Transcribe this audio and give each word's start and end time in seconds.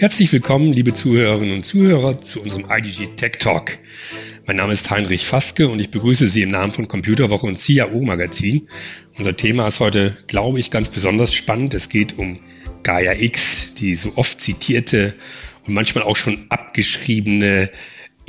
Herzlich 0.00 0.32
willkommen, 0.32 0.72
liebe 0.72 0.94
Zuhörerinnen 0.94 1.56
und 1.56 1.66
Zuhörer, 1.66 2.22
zu 2.22 2.40
unserem 2.40 2.64
IDG 2.70 3.16
Tech 3.16 3.32
Talk. 3.38 3.76
Mein 4.46 4.56
Name 4.56 4.72
ist 4.72 4.90
Heinrich 4.90 5.26
Faske 5.26 5.68
und 5.68 5.78
ich 5.78 5.90
begrüße 5.90 6.26
Sie 6.26 6.40
im 6.40 6.48
Namen 6.48 6.72
von 6.72 6.88
Computerwoche 6.88 7.46
und 7.46 7.58
CIO 7.58 8.00
Magazin. 8.00 8.70
Unser 9.18 9.36
Thema 9.36 9.68
ist 9.68 9.78
heute, 9.78 10.16
glaube 10.26 10.58
ich, 10.58 10.70
ganz 10.70 10.88
besonders 10.88 11.34
spannend. 11.34 11.74
Es 11.74 11.90
geht 11.90 12.16
um 12.16 12.40
Gaia 12.82 13.12
X, 13.12 13.74
die 13.74 13.94
so 13.94 14.12
oft 14.16 14.40
zitierte 14.40 15.12
und 15.66 15.74
manchmal 15.74 16.04
auch 16.04 16.16
schon 16.16 16.46
abgeschriebene 16.48 17.70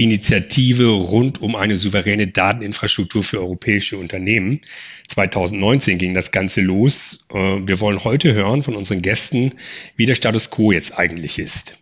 Initiative 0.03 0.87
rund 0.89 1.41
um 1.41 1.55
eine 1.55 1.77
souveräne 1.77 2.27
Dateninfrastruktur 2.27 3.23
für 3.23 3.39
europäische 3.39 3.97
Unternehmen. 3.97 4.61
2019 5.07 5.97
ging 5.97 6.13
das 6.13 6.31
Ganze 6.31 6.61
los. 6.61 7.27
Äh, 7.31 7.67
wir 7.67 7.79
wollen 7.79 8.03
heute 8.03 8.33
hören 8.33 8.63
von 8.63 8.75
unseren 8.75 9.01
Gästen, 9.01 9.53
wie 9.95 10.05
der 10.05 10.15
Status 10.15 10.49
quo 10.49 10.71
jetzt 10.71 10.97
eigentlich 10.97 11.37
ist. 11.39 11.77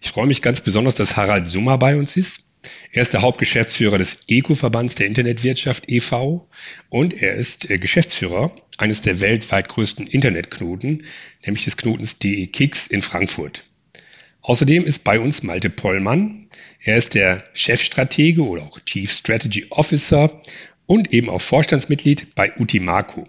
Ich 0.00 0.10
freue 0.10 0.26
mich 0.26 0.42
ganz 0.42 0.60
besonders, 0.60 0.94
dass 0.94 1.16
Harald 1.16 1.46
Summer 1.46 1.78
bei 1.78 1.96
uns 1.96 2.16
ist. 2.16 2.50
Er 2.90 3.02
ist 3.02 3.12
der 3.12 3.22
Hauptgeschäftsführer 3.22 3.98
des 3.98 4.24
ECO-Verbands 4.28 4.96
der 4.96 5.06
Internetwirtschaft 5.06 5.90
e.V. 5.90 6.48
und 6.88 7.14
er 7.22 7.34
ist 7.34 7.70
äh, 7.70 7.78
Geschäftsführer 7.78 8.54
eines 8.78 9.00
der 9.00 9.20
weltweit 9.20 9.68
größten 9.68 10.06
Internetknoten, 10.06 11.04
nämlich 11.44 11.64
des 11.64 11.76
Knotens 11.76 12.18
DE-Kix 12.18 12.86
in 12.88 13.02
Frankfurt. 13.02 13.62
Außerdem 14.42 14.84
ist 14.84 15.04
bei 15.04 15.20
uns 15.20 15.42
Malte 15.42 15.70
Pollmann. 15.70 16.48
Er 16.82 16.96
ist 16.96 17.14
der 17.14 17.44
Chefstratege 17.52 18.42
oder 18.42 18.62
auch 18.62 18.80
Chief 18.80 19.10
Strategy 19.10 19.66
Officer 19.70 20.40
und 20.86 21.12
eben 21.12 21.28
auch 21.28 21.40
Vorstandsmitglied 21.40 22.34
bei 22.34 22.52
Utimaco. 22.58 23.28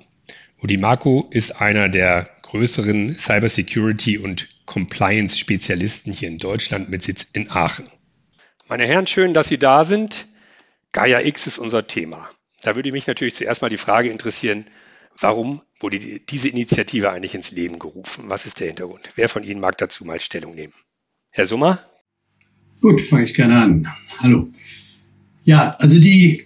Utimaco 0.62 1.28
ist 1.32 1.60
einer 1.62 1.90
der 1.90 2.30
größeren 2.44 3.18
Cybersecurity 3.18 4.18
und 4.18 4.48
Compliance 4.66 5.38
Spezialisten 5.38 6.14
hier 6.14 6.30
in 6.30 6.38
Deutschland 6.38 6.90
mit 6.90 7.04
Sitz 7.04 7.28
in 7.34 7.52
Aachen. 7.52 7.90
Meine 8.68 8.86
Herren, 8.86 9.08
schön, 9.08 9.34
dass 9.34 9.48
Sie 9.48 9.58
da 9.58 9.84
sind. 9.84 10.28
Gaia 10.94 11.22
X 11.22 11.46
ist 11.48 11.58
unser 11.58 11.88
Thema. 11.88 12.30
Da 12.62 12.76
würde 12.76 12.92
mich 12.92 13.08
natürlich 13.08 13.36
zuerst 13.36 13.62
mal 13.62 13.70
die 13.70 13.78
Frage 13.78 14.10
interessieren, 14.10 14.66
warum 15.20 15.62
wurde 15.80 16.00
diese 16.00 16.50
Initiative 16.50 17.12
eigentlich 17.12 17.36
ins 17.36 17.52
Leben 17.52 17.80
gerufen? 17.80 18.26
Was 18.28 18.46
ist 18.46 18.60
der 18.60 18.68
Hintergrund? 18.68 19.10
Wer 19.16 19.30
von 19.30 19.44
Ihnen 19.44 19.60
mag 19.60 19.78
dazu 19.78 20.06
mal 20.06 20.20
Stellung 20.20 20.56
nehmen? 20.56 20.74
Herr 21.34 21.46
Summer? 21.46 21.80
Gut, 22.82 23.00
fange 23.00 23.24
ich 23.24 23.34
gerne 23.34 23.56
an. 23.56 23.88
Hallo. 24.20 24.50
Ja, 25.46 25.78
also 25.80 25.98
die, 25.98 26.42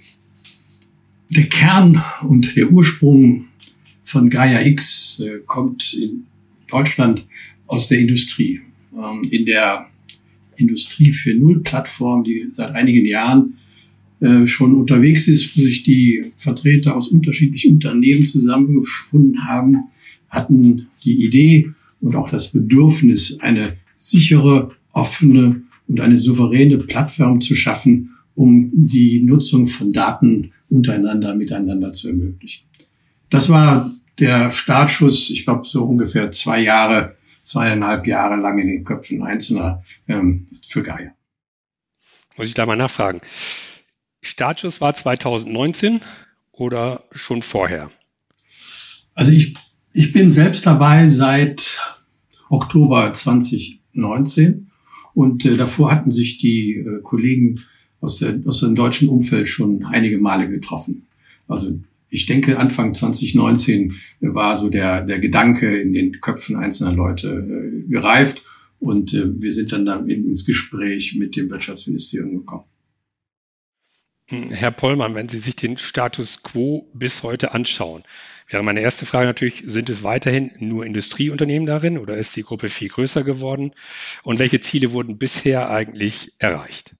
der 1.31 1.49
Kern 1.49 2.03
und 2.21 2.55
der 2.55 2.71
Ursprung 2.71 3.47
von 4.03 4.29
Gaia 4.29 4.61
X 4.61 5.21
äh, 5.21 5.39
kommt 5.47 5.95
in 5.95 6.27
Deutschland 6.67 7.25
aus 7.65 7.87
der 7.87 7.97
Industrie. 7.97 8.61
Ähm, 8.95 9.27
in 9.31 9.47
der 9.47 9.87
Industrie 10.55 11.11
4.0 11.11 11.63
Plattform, 11.63 12.23
die 12.23 12.45
seit 12.51 12.75
einigen 12.75 13.07
Jahren 13.07 13.57
äh, 14.19 14.45
schon 14.45 14.75
unterwegs 14.75 15.27
ist, 15.27 15.57
wo 15.57 15.61
sich 15.61 15.81
die 15.81 16.23
Vertreter 16.37 16.95
aus 16.95 17.07
unterschiedlichen 17.07 17.71
Unternehmen 17.71 18.27
zusammengefunden 18.27 19.47
haben, 19.47 19.77
hatten 20.29 20.89
die 21.03 21.25
Idee 21.25 21.71
und 22.01 22.15
auch 22.15 22.29
das 22.29 22.51
Bedürfnis, 22.51 23.39
eine 23.39 23.77
sichere, 23.97 24.71
offene 24.91 25.63
und 25.87 25.99
eine 25.99 26.17
souveräne 26.17 26.77
Plattform 26.77 27.41
zu 27.41 27.55
schaffen, 27.55 28.15
um 28.33 28.71
die 28.73 29.21
Nutzung 29.21 29.67
von 29.67 29.93
Daten 29.93 30.51
untereinander, 30.69 31.35
miteinander 31.35 31.93
zu 31.93 32.09
ermöglichen. 32.09 32.65
Das 33.29 33.49
war 33.49 33.89
der 34.19 34.51
Startschuss, 34.51 35.29
ich 35.29 35.43
glaube, 35.45 35.65
so 35.65 35.83
ungefähr 35.83 36.31
zwei 36.31 36.59
Jahre, 36.59 37.15
zweieinhalb 37.43 38.07
Jahre 38.07 38.37
lang 38.37 38.57
in 38.57 38.67
den 38.67 38.83
Köpfen 38.83 39.21
Einzelner 39.23 39.83
ähm, 40.07 40.47
für 40.65 40.83
Gaia. 40.83 41.11
Muss 42.37 42.47
ich 42.47 42.53
da 42.53 42.65
mal 42.65 42.75
nachfragen. 42.75 43.21
Startschuss 44.21 44.81
war 44.81 44.95
2019 44.95 46.01
oder 46.51 47.03
schon 47.11 47.41
vorher? 47.41 47.91
Also 49.13 49.31
ich, 49.31 49.53
ich 49.93 50.11
bin 50.11 50.31
selbst 50.31 50.65
dabei 50.65 51.07
seit 51.07 51.79
Oktober 52.49 53.11
20 53.13 53.84
19. 53.97 54.67
Und 55.13 55.45
äh, 55.45 55.57
davor 55.57 55.91
hatten 55.91 56.11
sich 56.11 56.37
die 56.37 56.75
äh, 56.75 57.01
Kollegen 57.01 57.61
aus, 58.01 58.17
der, 58.17 58.39
aus 58.45 58.59
dem 58.59 58.75
deutschen 58.75 59.09
Umfeld 59.09 59.49
schon 59.49 59.83
einige 59.85 60.17
Male 60.17 60.49
getroffen. 60.49 61.07
Also 61.47 61.79
ich 62.09 62.25
denke, 62.25 62.59
Anfang 62.59 62.93
2019 62.93 63.95
war 64.21 64.57
so 64.57 64.69
der, 64.69 65.01
der 65.01 65.19
Gedanke 65.19 65.77
in 65.77 65.93
den 65.93 66.21
Köpfen 66.21 66.55
einzelner 66.55 66.93
Leute 66.93 67.29
äh, 67.29 67.87
gereift 67.89 68.43
und 68.79 69.13
äh, 69.13 69.41
wir 69.41 69.51
sind 69.51 69.71
dann, 69.71 69.85
dann 69.85 70.09
ins 70.09 70.45
Gespräch 70.45 71.15
mit 71.17 71.35
dem 71.35 71.49
Wirtschaftsministerium 71.49 72.37
gekommen. 72.37 72.65
Herr 74.27 74.71
Pollmann, 74.71 75.13
wenn 75.13 75.29
Sie 75.29 75.37
sich 75.37 75.55
den 75.55 75.77
Status 75.77 76.41
quo 76.41 76.89
bis 76.93 77.21
heute 77.21 77.53
anschauen, 77.53 78.01
wäre 78.49 78.63
meine 78.63 78.81
erste 78.81 79.05
Frage 79.05 79.27
natürlich, 79.27 79.61
sind 79.65 79.87
es 79.89 80.03
weiterhin 80.03 80.51
nur 80.59 80.83
Industrieunternehmen 80.83 81.67
darin 81.67 81.99
oder 81.99 82.15
ist 82.15 82.35
die 82.35 82.41
Gruppe 82.41 82.69
viel 82.69 82.89
größer 82.89 83.23
geworden? 83.23 83.71
Und 84.23 84.39
welche 84.39 84.59
Ziele 84.59 84.93
wurden 84.93 85.19
bisher 85.19 85.69
eigentlich 85.69 86.33
erreicht? 86.39 86.95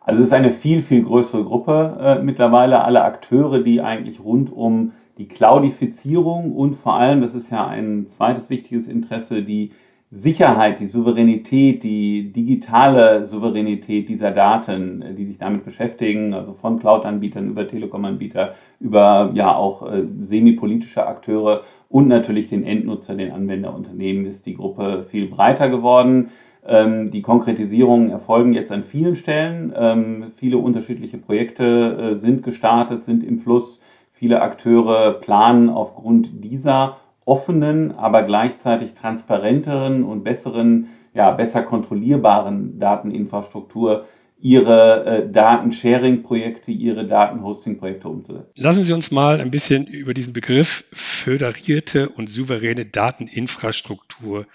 Also 0.00 0.20
es 0.20 0.28
ist 0.28 0.32
eine 0.34 0.50
viel, 0.50 0.82
viel 0.82 1.02
größere 1.02 1.44
Gruppe 1.44 1.96
äh, 1.98 2.22
mittlerweile. 2.22 2.84
Alle 2.84 3.04
Akteure, 3.04 3.62
die 3.62 3.80
eigentlich 3.80 4.20
rund 4.20 4.52
um 4.52 4.92
die 5.16 5.28
Cloudifizierung 5.28 6.52
und 6.52 6.74
vor 6.74 6.94
allem, 6.94 7.22
das 7.22 7.34
ist 7.34 7.50
ja 7.50 7.66
ein 7.66 8.06
zweites 8.08 8.50
wichtiges 8.50 8.86
Interesse, 8.86 9.42
die 9.42 9.72
Sicherheit, 10.12 10.80
die 10.80 10.86
Souveränität, 10.86 11.84
die 11.84 12.32
digitale 12.32 13.28
Souveränität 13.28 14.08
dieser 14.08 14.32
Daten, 14.32 15.04
die 15.16 15.24
sich 15.24 15.38
damit 15.38 15.64
beschäftigen, 15.64 16.34
also 16.34 16.52
von 16.52 16.80
Cloud-Anbietern 16.80 17.48
über 17.48 17.68
Telekom-Anbieter, 17.68 18.54
über 18.80 19.30
ja 19.34 19.54
auch 19.54 19.88
äh, 19.88 20.02
semi-politische 20.22 21.06
Akteure 21.06 21.62
und 21.88 22.08
natürlich 22.08 22.48
den 22.48 22.64
Endnutzer, 22.64 23.14
den 23.14 23.30
Anwenderunternehmen, 23.30 24.26
ist 24.26 24.46
die 24.46 24.56
Gruppe 24.56 25.04
viel 25.08 25.28
breiter 25.28 25.68
geworden. 25.68 26.30
Ähm, 26.66 27.12
die 27.12 27.22
Konkretisierungen 27.22 28.10
erfolgen 28.10 28.52
jetzt 28.52 28.72
an 28.72 28.82
vielen 28.82 29.14
Stellen. 29.14 29.72
Ähm, 29.76 30.24
viele 30.32 30.58
unterschiedliche 30.58 31.18
Projekte 31.18 32.16
äh, 32.16 32.16
sind 32.16 32.42
gestartet, 32.42 33.04
sind 33.04 33.22
im 33.22 33.38
Fluss. 33.38 33.80
Viele 34.10 34.42
Akteure 34.42 35.12
planen 35.12 35.70
aufgrund 35.70 36.44
dieser 36.44 36.96
offenen, 37.30 37.92
aber 37.92 38.24
gleichzeitig 38.24 38.94
transparenteren 38.94 40.02
und 40.02 40.24
besseren, 40.24 40.88
ja, 41.14 41.30
besser 41.30 41.62
kontrollierbaren 41.62 42.80
Dateninfrastruktur 42.80 44.06
ihre 44.40 45.04
äh, 45.04 45.30
Datensharing-Projekte, 45.30 46.72
ihre 46.72 47.06
Datenhosting-Projekte 47.06 48.08
umzusetzen. 48.08 48.60
Lassen 48.60 48.82
Sie 48.82 48.92
uns 48.92 49.12
mal 49.12 49.40
ein 49.40 49.52
bisschen 49.52 49.86
über 49.86 50.12
diesen 50.12 50.32
Begriff 50.32 50.84
föderierte 50.92 52.08
und 52.08 52.28
souveräne 52.28 52.84
Dateninfrastruktur 52.84 54.46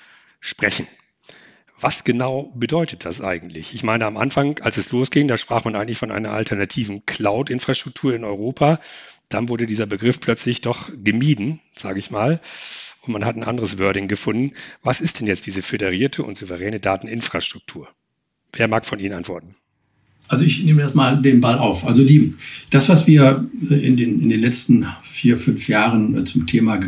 sprechen. 0.41 0.85
Was 1.79 2.03
genau 2.03 2.53
bedeutet 2.55 3.03
das 3.05 3.21
eigentlich? 3.21 3.73
Ich 3.73 3.83
meine, 3.83 4.05
am 4.05 4.17
Anfang, 4.17 4.59
als 4.59 4.77
es 4.77 4.91
losging, 4.91 5.27
da 5.27 5.37
sprach 5.37 5.65
man 5.65 5.75
eigentlich 5.75 5.97
von 5.97 6.11
einer 6.11 6.31
alternativen 6.31 7.05
Cloud-Infrastruktur 7.05 8.13
in 8.15 8.23
Europa. 8.23 8.79
Dann 9.27 9.49
wurde 9.49 9.65
dieser 9.65 9.85
Begriff 9.85 10.19
plötzlich 10.19 10.61
doch 10.61 10.89
gemieden, 11.03 11.59
sage 11.73 11.99
ich 11.99 12.11
mal. 12.11 12.39
Und 13.01 13.13
man 13.13 13.25
hat 13.25 13.35
ein 13.35 13.43
anderes 13.43 13.77
Wording 13.77 14.07
gefunden. 14.07 14.55
Was 14.83 15.01
ist 15.01 15.19
denn 15.19 15.27
jetzt 15.27 15.45
diese 15.47 15.61
föderierte 15.61 16.23
und 16.23 16.37
souveräne 16.37 16.79
Dateninfrastruktur? 16.79 17.89
Wer 18.53 18.67
mag 18.67 18.85
von 18.85 18.99
Ihnen 18.99 19.13
antworten? 19.13 19.55
Also 20.27 20.43
ich 20.43 20.63
nehme 20.63 20.81
jetzt 20.81 20.95
mal 20.95 21.21
den 21.21 21.41
Ball 21.41 21.57
auf. 21.57 21.85
Also 21.85 22.03
die, 22.03 22.33
das, 22.71 22.89
was 22.89 23.05
wir 23.05 23.47
in 23.69 23.95
den, 23.95 24.19
in 24.19 24.29
den 24.29 24.41
letzten 24.41 24.85
vier, 25.03 25.37
fünf 25.37 25.67
Jahren 25.67 26.17
äh, 26.17 26.23
zum 26.23 26.47
Thema 26.47 26.79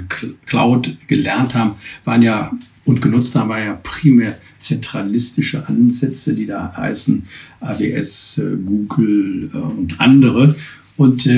Cloud 0.45 0.97
gelernt 1.07 1.55
haben, 1.55 1.75
waren 2.03 2.21
ja 2.21 2.51
und 2.85 3.01
genutzt 3.01 3.35
haben, 3.35 3.49
war 3.49 3.59
ja 3.59 3.79
primär 3.83 4.37
zentralistische 4.59 5.67
Ansätze, 5.67 6.33
die 6.33 6.45
da 6.45 6.73
heißen 6.75 7.23
AWS, 7.59 8.39
äh, 8.39 8.57
Google 8.65 9.49
äh, 9.53 9.57
und 9.57 9.99
andere. 9.99 10.55
Und 10.95 11.29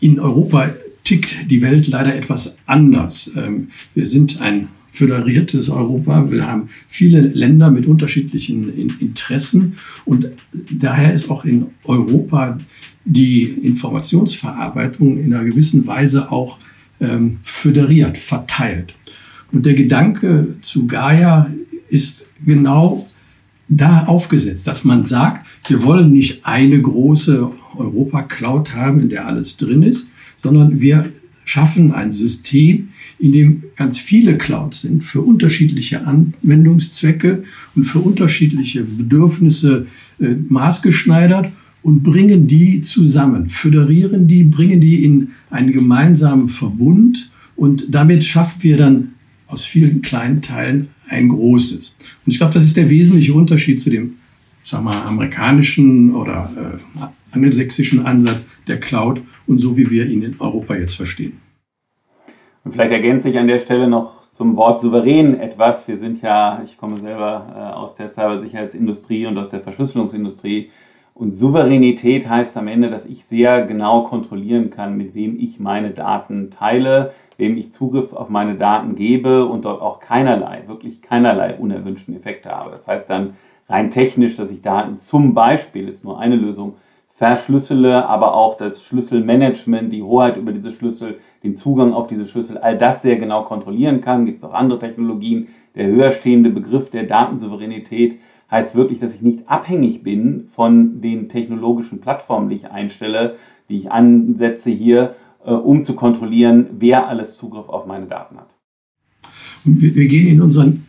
in 0.00 0.20
Europa 0.20 0.70
tickt 1.04 1.50
die 1.50 1.62
Welt 1.62 1.88
leider 1.88 2.14
etwas 2.14 2.58
anders. 2.66 3.30
Ähm, 3.34 3.68
wir 3.94 4.06
sind 4.06 4.42
ein 4.42 4.68
föderiertes 4.92 5.70
Europa. 5.70 6.30
Wir 6.30 6.46
haben 6.46 6.68
viele 6.86 7.20
Länder 7.20 7.70
mit 7.70 7.86
unterschiedlichen 7.86 8.98
Interessen 9.00 9.74
und 10.04 10.28
daher 10.70 11.12
ist 11.12 11.30
auch 11.30 11.44
in 11.44 11.66
Europa 11.84 12.58
die 13.04 13.42
Informationsverarbeitung 13.44 15.18
in 15.18 15.34
einer 15.34 15.44
gewissen 15.44 15.86
Weise 15.86 16.30
auch 16.30 16.58
ähm, 17.00 17.38
föderiert, 17.42 18.18
verteilt. 18.18 18.94
Und 19.50 19.66
der 19.66 19.74
Gedanke 19.74 20.56
zu 20.60 20.86
Gaia 20.86 21.50
ist 21.88 22.30
genau 22.44 23.08
da 23.68 24.04
aufgesetzt, 24.04 24.66
dass 24.66 24.84
man 24.84 25.04
sagt, 25.04 25.46
wir 25.68 25.82
wollen 25.82 26.12
nicht 26.12 26.44
eine 26.44 26.80
große 26.80 27.50
Europa-Cloud 27.76 28.74
haben, 28.74 29.00
in 29.00 29.08
der 29.08 29.26
alles 29.26 29.56
drin 29.56 29.82
ist, 29.82 30.10
sondern 30.42 30.80
wir 30.80 31.10
schaffen 31.44 31.92
ein 31.92 32.12
System, 32.12 32.90
in 33.22 33.30
dem 33.30 33.62
ganz 33.76 34.00
viele 34.00 34.36
Clouds 34.36 34.80
sind 34.80 35.04
für 35.04 35.20
unterschiedliche 35.20 36.04
Anwendungszwecke 36.04 37.44
und 37.76 37.84
für 37.84 38.00
unterschiedliche 38.00 38.82
Bedürfnisse 38.82 39.86
äh, 40.20 40.34
maßgeschneidert 40.48 41.52
und 41.84 42.02
bringen 42.02 42.48
die 42.48 42.80
zusammen, 42.80 43.48
föderieren 43.48 44.26
die, 44.26 44.42
bringen 44.42 44.80
die 44.80 45.04
in 45.04 45.28
einen 45.50 45.70
gemeinsamen 45.70 46.48
Verbund 46.48 47.30
und 47.54 47.94
damit 47.94 48.24
schaffen 48.24 48.60
wir 48.62 48.76
dann 48.76 49.12
aus 49.46 49.64
vielen 49.64 50.02
kleinen 50.02 50.42
Teilen 50.42 50.88
ein 51.08 51.28
großes. 51.28 51.94
Und 52.26 52.32
ich 52.32 52.38
glaube, 52.38 52.54
das 52.54 52.64
ist 52.64 52.76
der 52.76 52.90
wesentliche 52.90 53.34
Unterschied 53.34 53.78
zu 53.78 53.90
dem, 53.90 54.14
sagen 54.64 54.86
wir, 54.86 55.06
amerikanischen 55.06 56.12
oder 56.12 56.50
äh, 56.56 57.04
angelsächsischen 57.30 58.04
Ansatz 58.04 58.48
der 58.66 58.80
Cloud 58.80 59.22
und 59.46 59.60
so, 59.60 59.76
wie 59.76 59.88
wir 59.88 60.10
ihn 60.10 60.22
in 60.22 60.40
Europa 60.40 60.74
jetzt 60.74 60.96
verstehen. 60.96 61.34
Und 62.64 62.72
vielleicht 62.72 62.92
ergänze 62.92 63.28
ich 63.28 63.38
an 63.38 63.48
der 63.48 63.58
Stelle 63.58 63.88
noch 63.88 64.22
zum 64.30 64.56
Wort 64.56 64.80
souverän 64.80 65.38
etwas. 65.38 65.86
Wir 65.88 65.96
sind 65.96 66.22
ja, 66.22 66.62
ich 66.64 66.78
komme 66.78 66.98
selber 66.98 67.46
äh, 67.54 67.76
aus 67.76 67.94
der 67.94 68.08
Cybersicherheitsindustrie 68.08 69.26
und 69.26 69.36
aus 69.36 69.48
der 69.48 69.60
Verschlüsselungsindustrie. 69.60 70.70
Und 71.14 71.34
Souveränität 71.34 72.28
heißt 72.28 72.56
am 72.56 72.68
Ende, 72.68 72.88
dass 72.88 73.04
ich 73.04 73.26
sehr 73.26 73.66
genau 73.66 74.02
kontrollieren 74.02 74.70
kann, 74.70 74.96
mit 74.96 75.14
wem 75.14 75.38
ich 75.38 75.60
meine 75.60 75.90
Daten 75.90 76.50
teile, 76.50 77.12
wem 77.36 77.56
ich 77.58 77.72
Zugriff 77.72 78.14
auf 78.14 78.30
meine 78.30 78.54
Daten 78.54 78.94
gebe 78.94 79.44
und 79.44 79.66
dort 79.66 79.82
auch 79.82 80.00
keinerlei, 80.00 80.62
wirklich 80.68 81.02
keinerlei 81.02 81.56
unerwünschten 81.56 82.16
Effekte 82.16 82.50
habe. 82.50 82.70
Das 82.70 82.86
heißt 82.86 83.10
dann 83.10 83.34
rein 83.68 83.90
technisch, 83.90 84.36
dass 84.36 84.50
ich 84.50 84.62
Daten 84.62 84.96
zum 84.96 85.34
Beispiel, 85.34 85.88
ist 85.88 86.04
nur 86.04 86.18
eine 86.18 86.36
Lösung, 86.36 86.76
verschlüssele, 87.08 88.06
aber 88.08 88.34
auch 88.34 88.56
das 88.56 88.82
Schlüsselmanagement, 88.82 89.92
die 89.92 90.02
Hoheit 90.02 90.38
über 90.38 90.52
diese 90.52 90.72
Schlüssel, 90.72 91.18
den 91.42 91.56
Zugang 91.56 91.92
auf 91.92 92.06
diese 92.06 92.26
Schlüssel, 92.26 92.58
all 92.58 92.78
das 92.78 93.02
sehr 93.02 93.16
genau 93.16 93.42
kontrollieren 93.44 94.00
kann. 94.00 94.26
Gibt 94.26 94.38
es 94.38 94.44
auch 94.44 94.54
andere 94.54 94.78
Technologien. 94.78 95.48
Der 95.74 95.86
höher 95.86 96.12
stehende 96.12 96.50
Begriff 96.50 96.90
der 96.90 97.04
Datensouveränität 97.04 98.18
heißt 98.50 98.74
wirklich, 98.74 99.00
dass 99.00 99.14
ich 99.14 99.22
nicht 99.22 99.48
abhängig 99.48 100.02
bin 100.02 100.44
von 100.46 101.00
den 101.00 101.28
technologischen 101.28 102.00
Plattformen, 102.00 102.50
die 102.50 102.56
ich 102.56 102.70
einstelle, 102.70 103.36
die 103.68 103.76
ich 103.76 103.90
ansetze 103.90 104.70
hier, 104.70 105.16
äh, 105.44 105.52
um 105.52 105.84
zu 105.84 105.94
kontrollieren, 105.94 106.66
wer 106.78 107.08
alles 107.08 107.36
Zugriff 107.36 107.68
auf 107.68 107.86
meine 107.86 108.06
Daten 108.06 108.36
hat. 108.36 108.50
Und 109.64 109.80
wir, 109.80 109.94
wir 109.94 110.06
gehen 110.06 110.28
in 110.28 110.42
unseren 110.42 110.84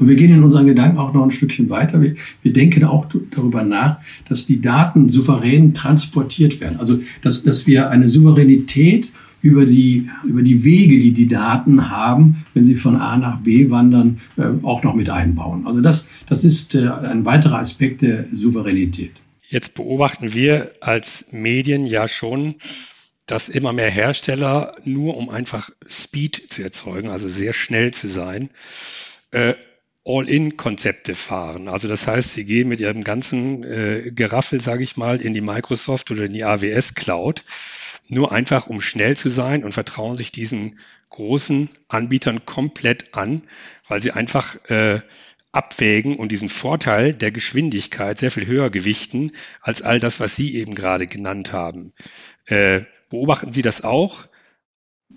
und 0.00 0.08
wir 0.08 0.16
gehen 0.16 0.32
in 0.32 0.42
unseren 0.42 0.64
Gedanken 0.64 0.98
auch 0.98 1.12
noch 1.12 1.22
ein 1.22 1.30
Stückchen 1.30 1.68
weiter. 1.68 2.00
Wir, 2.00 2.14
wir, 2.42 2.52
denken 2.54 2.84
auch 2.84 3.06
darüber 3.30 3.62
nach, 3.62 3.98
dass 4.28 4.46
die 4.46 4.62
Daten 4.62 5.10
souverän 5.10 5.74
transportiert 5.74 6.58
werden. 6.60 6.80
Also, 6.80 7.00
dass, 7.22 7.42
dass 7.42 7.66
wir 7.66 7.90
eine 7.90 8.08
Souveränität 8.08 9.12
über 9.42 9.64
die, 9.64 10.08
über 10.24 10.42
die 10.42 10.64
Wege, 10.64 10.98
die 10.98 11.12
die 11.12 11.28
Daten 11.28 11.90
haben, 11.90 12.44
wenn 12.54 12.64
sie 12.64 12.74
von 12.76 12.96
A 12.96 13.16
nach 13.16 13.40
B 13.40 13.70
wandern, 13.70 14.20
äh, 14.36 14.64
auch 14.64 14.82
noch 14.82 14.94
mit 14.94 15.10
einbauen. 15.10 15.66
Also 15.66 15.80
das, 15.80 16.08
das 16.28 16.44
ist 16.44 16.74
äh, 16.74 16.88
ein 16.88 17.24
weiterer 17.24 17.58
Aspekt 17.58 18.02
der 18.02 18.26
Souveränität. 18.32 19.12
Jetzt 19.42 19.74
beobachten 19.74 20.34
wir 20.34 20.72
als 20.80 21.26
Medien 21.32 21.86
ja 21.86 22.06
schon, 22.06 22.56
dass 23.26 23.48
immer 23.48 23.72
mehr 23.72 23.90
Hersteller 23.90 24.76
nur 24.84 25.16
um 25.16 25.28
einfach 25.28 25.70
Speed 25.88 26.50
zu 26.50 26.62
erzeugen, 26.62 27.08
also 27.08 27.28
sehr 27.28 27.52
schnell 27.52 27.92
zu 27.92 28.08
sein, 28.08 28.50
äh, 29.30 29.54
All-in-Konzepte 30.04 31.14
fahren. 31.14 31.68
Also 31.68 31.86
das 31.86 32.06
heißt, 32.06 32.34
sie 32.34 32.44
gehen 32.44 32.68
mit 32.68 32.80
ihrem 32.80 33.04
ganzen 33.04 33.62
äh, 33.64 34.10
Geraffel, 34.12 34.60
sage 34.60 34.82
ich 34.82 34.96
mal, 34.96 35.20
in 35.20 35.34
die 35.34 35.42
Microsoft 35.42 36.10
oder 36.10 36.24
in 36.24 36.32
die 36.32 36.44
AWS 36.44 36.94
Cloud 36.94 37.44
nur 38.10 38.32
einfach 38.32 38.66
um 38.66 38.80
schnell 38.80 39.16
zu 39.16 39.28
sein 39.28 39.64
und 39.64 39.72
vertrauen 39.72 40.16
sich 40.16 40.32
diesen 40.32 40.78
großen 41.10 41.68
Anbietern 41.88 42.44
komplett 42.46 43.14
an, 43.14 43.42
weil 43.88 44.02
sie 44.02 44.12
einfach 44.12 44.56
äh, 44.70 45.00
abwägen 45.52 46.16
und 46.16 46.30
diesen 46.30 46.48
Vorteil 46.48 47.14
der 47.14 47.32
Geschwindigkeit 47.32 48.18
sehr 48.18 48.30
viel 48.30 48.46
höher 48.46 48.70
gewichten 48.70 49.32
als 49.62 49.82
all 49.82 49.98
das, 49.98 50.20
was 50.20 50.36
Sie 50.36 50.54
eben 50.56 50.74
gerade 50.74 51.06
genannt 51.06 51.52
haben. 51.52 51.92
Äh, 52.46 52.82
beobachten 53.10 53.52
Sie 53.52 53.62
das 53.62 53.82
auch? 53.82 54.26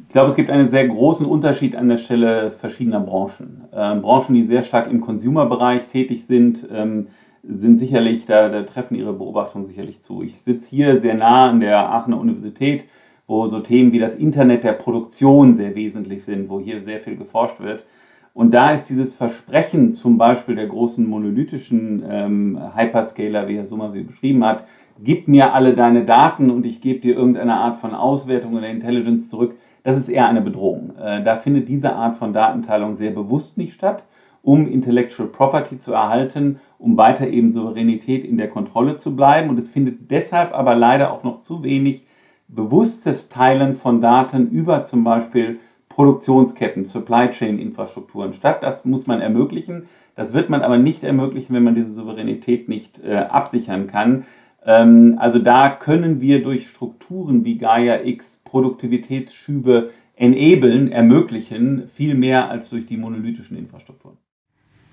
Ich 0.07 0.13
glaube, 0.13 0.31
es 0.31 0.36
gibt 0.36 0.50
einen 0.50 0.72
sehr 0.72 0.88
großen 0.88 1.25
Unterschied 1.25 1.75
an 1.75 1.88
der 1.88 1.98
Stelle 1.98 2.50
verschiedener 2.50 3.00
Branchen. 3.00 3.66
Ähm, 3.72 4.01
Branchen, 4.01 4.34
die 4.34 4.45
sehr 4.45 4.63
stark 4.63 4.90
im 4.90 5.01
Consumer-Bereich 5.01 5.88
tätig 5.88 6.25
sind, 6.25 6.68
ähm, 6.72 7.10
sind 7.44 7.75
sicherlich, 7.75 8.25
da, 8.25 8.50
da 8.50 8.63
treffen 8.63 8.95
Ihre 8.95 9.13
Beobachtungen 9.13 9.68
sicherlich 9.68 10.01
zu. 10.01 10.24
Ich 10.24 10.42
sitze 10.42 10.69
hier 10.69 11.00
sehr 11.00 11.16
nah 11.16 11.50
an 11.50 11.60
der 11.60 11.90
Aachener 11.90 12.19
Universität, 12.19 12.86
wo 13.28 13.48
so 13.48 13.60
Themen 13.60 13.92
wie 13.92 14.00
das 14.00 14.16
Internet 14.16 14.63
der 14.63 14.74
Produktion 14.74 15.54
sehr 15.54 15.75
wesentlich 15.75 16.24
sind, 16.24 16.50
wo 16.50 16.60
hier 16.60 16.81
sehr 16.81 17.00
viel 17.00 17.18
geforscht 17.18 17.60
wird. 17.60 17.86
Und 18.34 18.54
da 18.54 18.72
ist 18.72 18.90
dieses 18.90 19.13
Versprechen 19.13 19.94
zum 19.94 20.18
Beispiel 20.18 20.56
der 20.56 20.68
großen 20.68 21.07
monolithischen 21.07 22.04
ähm, 22.10 22.60
Hyperscaler, 22.75 23.48
wie 23.48 23.57
Herr 23.57 23.66
Summer 23.66 23.92
sie 23.92 24.01
beschrieben 24.01 24.44
hat, 24.44 24.66
gib 25.00 25.28
mir 25.28 25.54
alle 25.54 25.75
deine 25.75 26.04
Daten 26.04 26.50
und 26.50 26.66
ich 26.66 26.81
gebe 26.81 27.00
dir 27.00 27.16
irgendeine 27.16 27.56
Art 27.56 27.75
von 27.75 27.94
Auswertung 27.94 28.56
oder 28.56 28.69
Intelligence 28.69 29.30
zurück, 29.30 29.56
das 29.84 29.98
ist 29.98 30.10
eher 30.10 30.28
eine 30.28 30.42
Bedrohung. 30.42 30.94
Äh, 30.98 31.24
da 31.24 31.36
findet 31.36 31.68
diese 31.68 31.94
Art 31.94 32.16
von 32.16 32.34
Datenteilung 32.34 32.95
sehr 32.95 33.12
bewusst 33.12 33.57
nicht 33.57 33.74
statt 33.74 34.04
um 34.44 34.68
Intellectual 34.68 35.30
Property 35.30 35.80
zu 35.80 35.94
erhalten, 35.94 36.60
um 36.78 36.98
weiter 36.98 37.28
eben 37.28 37.50
Souveränität 37.50 38.25
in 38.25 38.38
der 38.38 38.50
Kontrolle 38.50 38.98
zu 38.98 39.16
bleiben. 39.16 39.50
Und 39.50 39.57
es 39.57 39.69
findet 39.69 40.12
deshalb 40.12 40.54
aber 40.54 40.75
leider 40.75 41.12
auch 41.12 41.24
noch 41.24 41.42
zu 41.42 41.63
wenig 41.63 42.06
bewusstes 42.50 43.30
Teilen 43.30 43.74
von 43.74 44.01
Daten 44.01 44.50
über 44.50 44.84
zum 44.84 45.06
Beispiel 45.06 45.60
Produktionsketten, 45.88 46.84
Supply 46.84 47.30
Chain 47.30 47.57
Infrastrukturen 47.57 48.34
statt. 48.34 48.63
Das 48.63 48.84
muss 48.84 49.07
man 49.07 49.22
ermöglichen. 49.22 49.88
Das 50.16 50.34
wird 50.34 50.50
man 50.50 50.62
aber 50.62 50.78
nicht 50.78 51.06
ermöglichen, 51.06 51.56
wenn 51.56 51.63
man 51.63 51.75
diese 51.75 51.92
Souveränität 51.92 52.68
nicht 52.68 53.01
äh, 53.01 53.16
absichern 53.16 53.88
kann. 53.88 54.25
Ähm, 54.66 55.16
also 55.19 55.40
da 55.40 55.69
können 55.69 56.19
wir 56.19 56.44
durch 56.44 56.68
Strukturen 56.68 57.45
wie 57.45 57.57
Gaia 57.57 58.04
X 58.04 58.42
Produktivitätsschübe 58.44 59.92
enablen, 60.16 60.92
ermöglichen, 60.92 61.88
viel 61.88 62.16
mehr 62.16 62.50
als 62.50 62.69
durch 62.69 62.86
die 62.86 62.98
monolithischen 62.98 63.57
Infrastrukturen. 63.57 64.18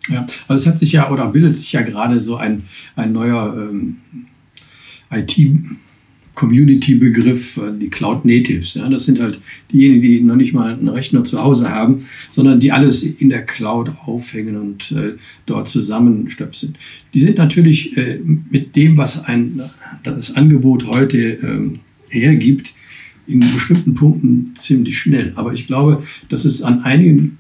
Ja, 0.08 0.26
also 0.48 0.62
es 0.62 0.66
hat 0.66 0.78
sich 0.78 0.92
ja 0.92 1.10
oder 1.10 1.28
bildet 1.28 1.54
sich 1.56 1.72
ja 1.72 1.82
gerade 1.82 2.20
so 2.20 2.36
ein, 2.36 2.62
ein 2.96 3.12
neuer 3.12 3.68
ähm, 3.70 3.96
IT-Community-Begriff, 5.10 7.58
äh, 7.58 7.72
die 7.78 7.90
Cloud 7.90 8.24
Natives. 8.24 8.72
Ja, 8.74 8.88
das 8.88 9.04
sind 9.04 9.20
halt 9.20 9.38
diejenigen, 9.72 10.00
die 10.00 10.22
noch 10.22 10.36
nicht 10.36 10.54
mal 10.54 10.72
einen 10.72 10.88
Rechner 10.88 11.22
zu 11.24 11.42
Hause 11.42 11.68
haben, 11.70 12.06
sondern 12.30 12.60
die 12.60 12.72
alles 12.72 13.02
in 13.02 13.28
der 13.28 13.44
Cloud 13.44 13.90
aufhängen 14.06 14.56
und 14.56 14.92
äh, 14.92 15.16
dort 15.44 15.68
zusammenstöpseln. 15.68 16.78
Die 17.12 17.20
sind 17.20 17.36
natürlich 17.36 17.94
äh, 17.96 18.20
mit 18.24 18.76
dem, 18.76 18.96
was 18.96 19.26
ein, 19.26 19.60
das 20.02 20.34
Angebot 20.34 20.86
heute 20.86 21.18
ähm, 21.18 21.80
hergibt, 22.08 22.72
in 23.26 23.40
bestimmten 23.40 23.92
Punkten 23.94 24.54
ziemlich 24.56 24.98
schnell. 24.98 25.34
Aber 25.36 25.52
ich 25.52 25.66
glaube, 25.66 26.02
dass 26.30 26.46
es 26.46 26.62
an 26.62 26.80
einigen 26.80 27.36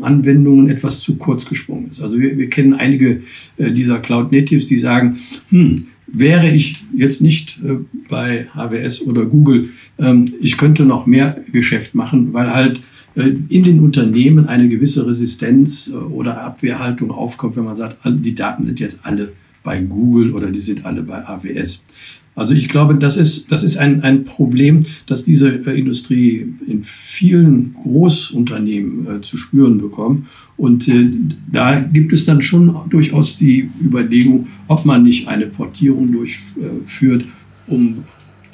Anwendungen 0.00 0.68
etwas 0.68 1.00
zu 1.00 1.16
kurz 1.16 1.46
gesprungen 1.46 1.88
ist. 1.90 2.02
Also 2.02 2.18
wir, 2.18 2.36
wir 2.36 2.48
kennen 2.48 2.74
einige 2.74 3.22
äh, 3.56 3.72
dieser 3.72 3.98
Cloud 3.98 4.32
Natives, 4.32 4.66
die 4.66 4.76
sagen, 4.76 5.16
hm, 5.50 5.86
wäre 6.06 6.50
ich 6.50 6.76
jetzt 6.94 7.20
nicht 7.20 7.60
äh, 7.64 7.76
bei 8.08 8.46
HWS 8.54 9.02
oder 9.02 9.26
Google, 9.26 9.70
ähm, 9.98 10.32
ich 10.40 10.56
könnte 10.56 10.84
noch 10.84 11.06
mehr 11.06 11.36
Geschäft 11.52 11.94
machen, 11.94 12.32
weil 12.32 12.52
halt 12.52 12.80
äh, 13.14 13.32
in 13.48 13.62
den 13.62 13.80
Unternehmen 13.80 14.46
eine 14.46 14.68
gewisse 14.68 15.06
Resistenz 15.06 15.92
oder 16.10 16.42
Abwehrhaltung 16.42 17.10
aufkommt, 17.10 17.56
wenn 17.56 17.64
man 17.64 17.76
sagt, 17.76 17.98
die 18.04 18.34
Daten 18.34 18.64
sind 18.64 18.80
jetzt 18.80 19.04
alle 19.04 19.32
bei 19.66 19.80
Google 19.80 20.32
oder 20.32 20.50
die 20.50 20.60
sind 20.60 20.86
alle 20.86 21.02
bei 21.02 21.26
AWS. 21.26 21.84
Also 22.36 22.54
ich 22.54 22.68
glaube, 22.68 22.94
das 22.96 23.16
ist, 23.16 23.50
das 23.50 23.62
ist 23.62 23.78
ein, 23.78 24.04
ein 24.04 24.24
Problem, 24.24 24.84
das 25.06 25.24
diese 25.24 25.48
äh, 25.48 25.78
Industrie 25.78 26.54
in 26.66 26.84
vielen 26.84 27.74
Großunternehmen 27.82 29.16
äh, 29.16 29.20
zu 29.22 29.38
spüren 29.38 29.78
bekommt. 29.78 30.26
Und 30.58 30.86
äh, 30.86 31.10
da 31.50 31.80
gibt 31.80 32.12
es 32.12 32.26
dann 32.26 32.42
schon 32.42 32.78
durchaus 32.90 33.36
die 33.36 33.70
Überlegung, 33.82 34.48
ob 34.68 34.84
man 34.84 35.02
nicht 35.02 35.28
eine 35.28 35.46
Portierung 35.46 36.12
durchführt, 36.12 37.24
um 37.66 38.04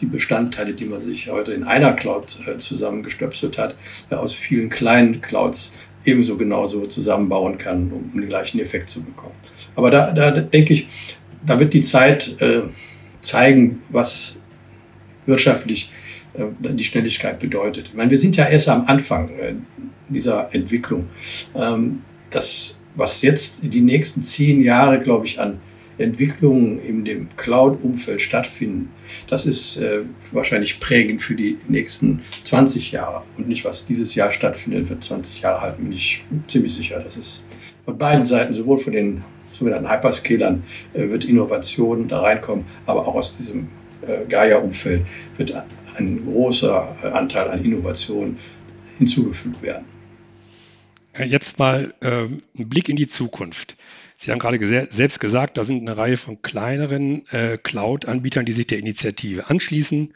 die 0.00 0.06
Bestandteile, 0.06 0.74
die 0.74 0.84
man 0.84 1.02
sich 1.02 1.28
heute 1.30 1.52
in 1.52 1.64
einer 1.64 1.92
Cloud 1.92 2.38
äh, 2.46 2.58
zusammengestöpselt 2.58 3.58
hat, 3.58 3.74
äh, 4.10 4.14
aus 4.14 4.32
vielen 4.32 4.68
kleinen 4.68 5.20
Clouds 5.20 5.74
ebenso 6.04 6.36
genauso 6.36 6.86
zusammenbauen 6.86 7.58
kann, 7.58 7.90
um 7.90 8.20
den 8.20 8.28
gleichen 8.28 8.60
Effekt 8.60 8.90
zu 8.90 9.02
bekommen. 9.02 9.34
Aber 9.74 9.90
da, 9.90 10.12
da 10.12 10.30
denke 10.30 10.72
ich, 10.72 10.86
da 11.44 11.58
wird 11.58 11.74
die 11.74 11.82
Zeit 11.82 12.40
äh, 12.40 12.62
zeigen, 13.22 13.80
was 13.88 14.40
wirtschaftlich 15.24 15.90
äh, 16.34 16.44
die 16.60 16.84
Schnelligkeit 16.84 17.38
bedeutet. 17.38 17.88
Ich 17.88 17.94
meine, 17.94 18.10
wir 18.10 18.18
sind 18.18 18.36
ja 18.36 18.46
erst 18.46 18.68
am 18.68 18.86
Anfang 18.86 19.28
äh, 19.30 19.54
dieser 20.08 20.54
Entwicklung. 20.54 21.08
Ähm, 21.54 22.02
das, 22.30 22.82
was 22.94 23.22
jetzt 23.22 23.72
die 23.72 23.80
nächsten 23.80 24.22
zehn 24.22 24.62
Jahre, 24.62 24.98
glaube 24.98 25.26
ich, 25.26 25.40
an 25.40 25.60
Entwicklungen 25.98 26.82
in 26.82 27.04
dem 27.04 27.28
Cloud-Umfeld 27.36 28.20
stattfinden, 28.20 28.90
das 29.28 29.46
ist 29.46 29.76
äh, 29.76 30.00
wahrscheinlich 30.32 30.80
prägend 30.80 31.22
für 31.22 31.34
die 31.34 31.58
nächsten 31.68 32.22
20 32.44 32.92
Jahre. 32.92 33.22
Und 33.36 33.48
nicht, 33.48 33.64
was 33.64 33.86
dieses 33.86 34.14
Jahr 34.14 34.32
stattfindet, 34.32 34.88
wird 34.88 35.04
20 35.04 35.42
Jahre 35.42 35.60
halten, 35.60 35.84
bin 35.84 35.92
ich 35.92 36.24
ziemlich 36.46 36.74
sicher. 36.74 37.00
Das 37.00 37.16
ist 37.16 37.44
von 37.84 37.98
beiden 37.98 38.24
Seiten, 38.24 38.54
sowohl 38.54 38.78
von 38.78 38.92
den 38.92 39.22
sogenannten 39.52 39.90
Hyperscalern, 39.90 40.64
äh, 40.94 41.08
wird 41.08 41.24
Innovation 41.24 42.08
da 42.08 42.20
reinkommen, 42.20 42.64
aber 42.86 43.06
auch 43.06 43.14
aus 43.14 43.36
diesem 43.36 43.68
äh, 44.06 44.26
Gaia-Umfeld 44.28 45.06
wird 45.36 45.54
ein 45.96 46.24
großer 46.24 46.96
äh, 47.02 47.06
Anteil 47.08 47.48
an 47.48 47.64
Innovation 47.64 48.38
hinzugefügt 48.98 49.62
werden. 49.62 49.84
Jetzt 51.18 51.58
mal 51.58 51.92
äh, 52.00 52.24
ein 52.24 52.68
Blick 52.68 52.88
in 52.88 52.96
die 52.96 53.06
Zukunft. 53.06 53.76
Sie 54.16 54.30
haben 54.30 54.38
gerade 54.38 54.86
selbst 54.86 55.20
gesagt, 55.20 55.58
da 55.58 55.64
sind 55.64 55.82
eine 55.82 55.96
Reihe 55.96 56.16
von 56.16 56.40
kleineren 56.42 57.26
äh, 57.32 57.58
Cloud-Anbietern, 57.58 58.46
die 58.46 58.52
sich 58.52 58.66
der 58.66 58.78
Initiative 58.78 59.50
anschließen. 59.50 60.14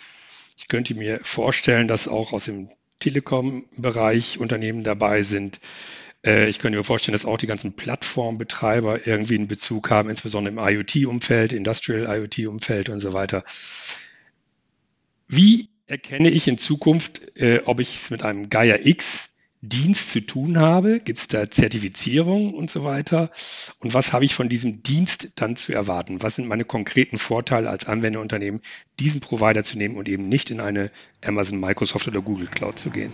Ich 0.57 0.69
könnte 0.69 0.95
mir 0.95 1.21
vorstellen, 1.23 1.88
dass 1.88 2.09
auch 2.09 2.33
aus 2.33 2.47
dem 2.47 2.71
Telekom-Bereich 3.00 4.38
Unternehmen 4.38 4.85
dabei 4.85 5.23
sind. 5.23 5.61
Äh, 6.26 6.49
ich 6.49 6.59
könnte 6.59 6.76
mir 6.76 6.85
vorstellen, 6.85 7.14
dass 7.14 7.25
auch 7.25 7.38
die 7.38 7.47
ganzen 7.47 7.75
Plattformbetreiber 7.75 9.06
irgendwie 9.06 9.37
einen 9.37 9.49
Bezug 9.49 9.90
haben, 9.90 10.11
insbesondere 10.11 10.52
im 10.52 10.59
IoT-Umfeld, 10.59 11.52
Industrial 11.52 12.18
IoT-Umfeld 12.18 12.88
und 12.88 12.99
so 12.99 13.12
weiter. 13.12 13.45
Wie 15.28 15.71
erkenne 15.87 16.30
ich 16.30 16.49
in 16.49 16.59
Zukunft, 16.59 17.37
äh, 17.37 17.62
ob 17.64 17.80
ich 17.80 17.95
es 17.95 18.11
mit 18.11 18.25
einem 18.25 18.50
Gaia 18.50 18.76
X 18.83 19.30
Dienst 19.62 20.11
zu 20.12 20.21
tun 20.21 20.59
habe? 20.59 21.00
Gibt 21.00 21.18
es 21.18 21.28
da 21.28 21.50
Zertifizierung 21.50 22.54
und 22.54 22.71
so 22.71 22.85
weiter? 22.85 23.30
Und 23.80 23.95
was 23.95 24.12
habe 24.12 24.25
ich 24.25 24.35
von 24.35 24.49
diesem 24.49 24.83
Dienst 24.83 25.30
dann 25.37 25.56
zu 25.56 25.73
erwarten? 25.73 26.23
Was 26.23 26.37
sind 26.37 26.47
meine 26.47 26.64
konkreten 26.64 27.18
Vorteile 27.18 27.71
als 27.71 27.87
Anwenderunternehmen, 27.87 28.61
diesen 29.00 29.21
Provider 29.21 29.64
zu 29.64 29.78
nehmen 29.78 29.97
und 29.97 30.09
eben 30.09 30.28
nicht 30.28 30.50
in 30.50 30.61
eine 30.61 30.90
Amazon, 31.25 31.59
Microsoft 31.59 32.06
oder 32.06 32.21
Google 32.21 32.47
Cloud 32.47 32.78
zu 32.78 32.90
gehen? 32.90 33.12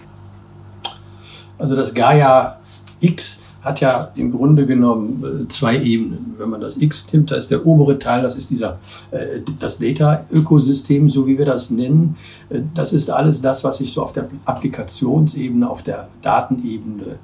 Also 1.59 1.77
das 1.77 1.95
Gaia 1.95 2.62
X 3.03 3.43
hat 3.63 3.81
ja 3.81 4.11
im 4.17 4.31
Grunde 4.31 4.67
genommen 4.67 5.23
äh, 5.25 5.49
zwei 5.49 5.81
Ebenen. 5.81 6.35
Wenn 6.37 6.51
man 6.51 6.61
das 6.61 6.79
X 6.79 7.13
nimmt, 7.13 7.31
da 7.31 7.37
ist 7.37 7.51
der 7.51 7.65
obere 7.65 7.99
Teil, 7.99 8.23
das 8.23 8.35
ist 8.35 8.51
dieser, 8.51 8.79
äh, 9.13 9.41
das 9.61 9.79
Data-Ökosystem, 9.79 11.09
so 11.09 11.27
wie 11.27 11.39
wir 11.39 11.47
das 11.47 11.71
nennen. 11.71 12.17
Äh, 12.49 12.63
das 12.75 12.93
ist 12.93 13.09
alles 13.11 13.41
das, 13.41 13.63
was 13.63 13.79
sich 13.79 13.93
so 13.93 14.03
auf 14.03 14.13
der 14.13 14.29
Applikationsebene, 14.45 15.69
auf 15.69 15.83
der 15.83 16.09
Datenebene 16.21 17.19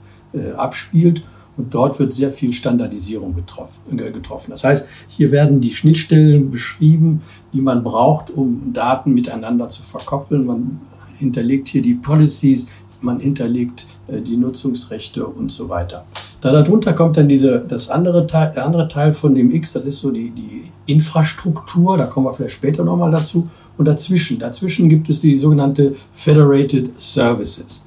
abspielt. 0.57 1.23
Und 1.57 1.73
dort 1.73 1.99
wird 1.99 2.13
sehr 2.13 2.31
viel 2.31 2.53
Standardisierung 2.53 3.35
getroffen. 3.35 4.51
Das 4.51 4.63
heißt, 4.63 4.87
hier 5.09 5.31
werden 5.31 5.63
die 5.63 5.71
Schnittstellen 5.71 6.51
beschrieben, 6.51 7.23
die 7.55 7.63
man 7.63 7.83
braucht, 7.83 8.31
um 8.31 8.75
Daten 8.75 9.15
miteinander 9.15 9.69
zu 9.71 9.83
verkoppeln. 9.83 10.45
Man 10.45 10.81
hinterlegt 11.19 11.69
hier 11.69 11.81
die 11.81 11.95
Policies, 11.95 12.71
man 13.01 13.21
hinterlegt 13.21 13.87
die 14.09 14.37
Nutzungsrechte 14.37 15.27
und 15.27 15.53
so 15.53 15.69
weiter. 15.69 16.05
Da 16.41 16.53
darunter 16.53 16.93
kommt 16.93 17.17
dann 17.17 17.29
diese, 17.29 17.65
das 17.67 17.91
andere 17.91 18.27
Teil, 18.27 18.53
der 18.55 18.65
andere 18.65 18.89
Teil 18.89 19.13
von 19.13 19.35
dem 19.35 19.53
X, 19.53 19.73
das 19.73 19.85
ist 19.85 20.01
so 20.01 20.11
die, 20.11 20.31
die 20.31 20.71
Infrastruktur, 20.87 21.99
da 21.99 22.07
kommen 22.07 22.27
wir 22.27 22.33
vielleicht 22.33 22.55
später 22.55 22.85
nochmal 22.85 23.11
dazu. 23.11 23.49
Und 23.77 23.87
dazwischen, 23.87 24.39
dazwischen 24.39 24.89
gibt 24.89 25.09
es 25.09 25.21
die 25.21 25.37
sogenannte 25.37 25.95
Federated 26.13 26.99
Services. 26.99 27.85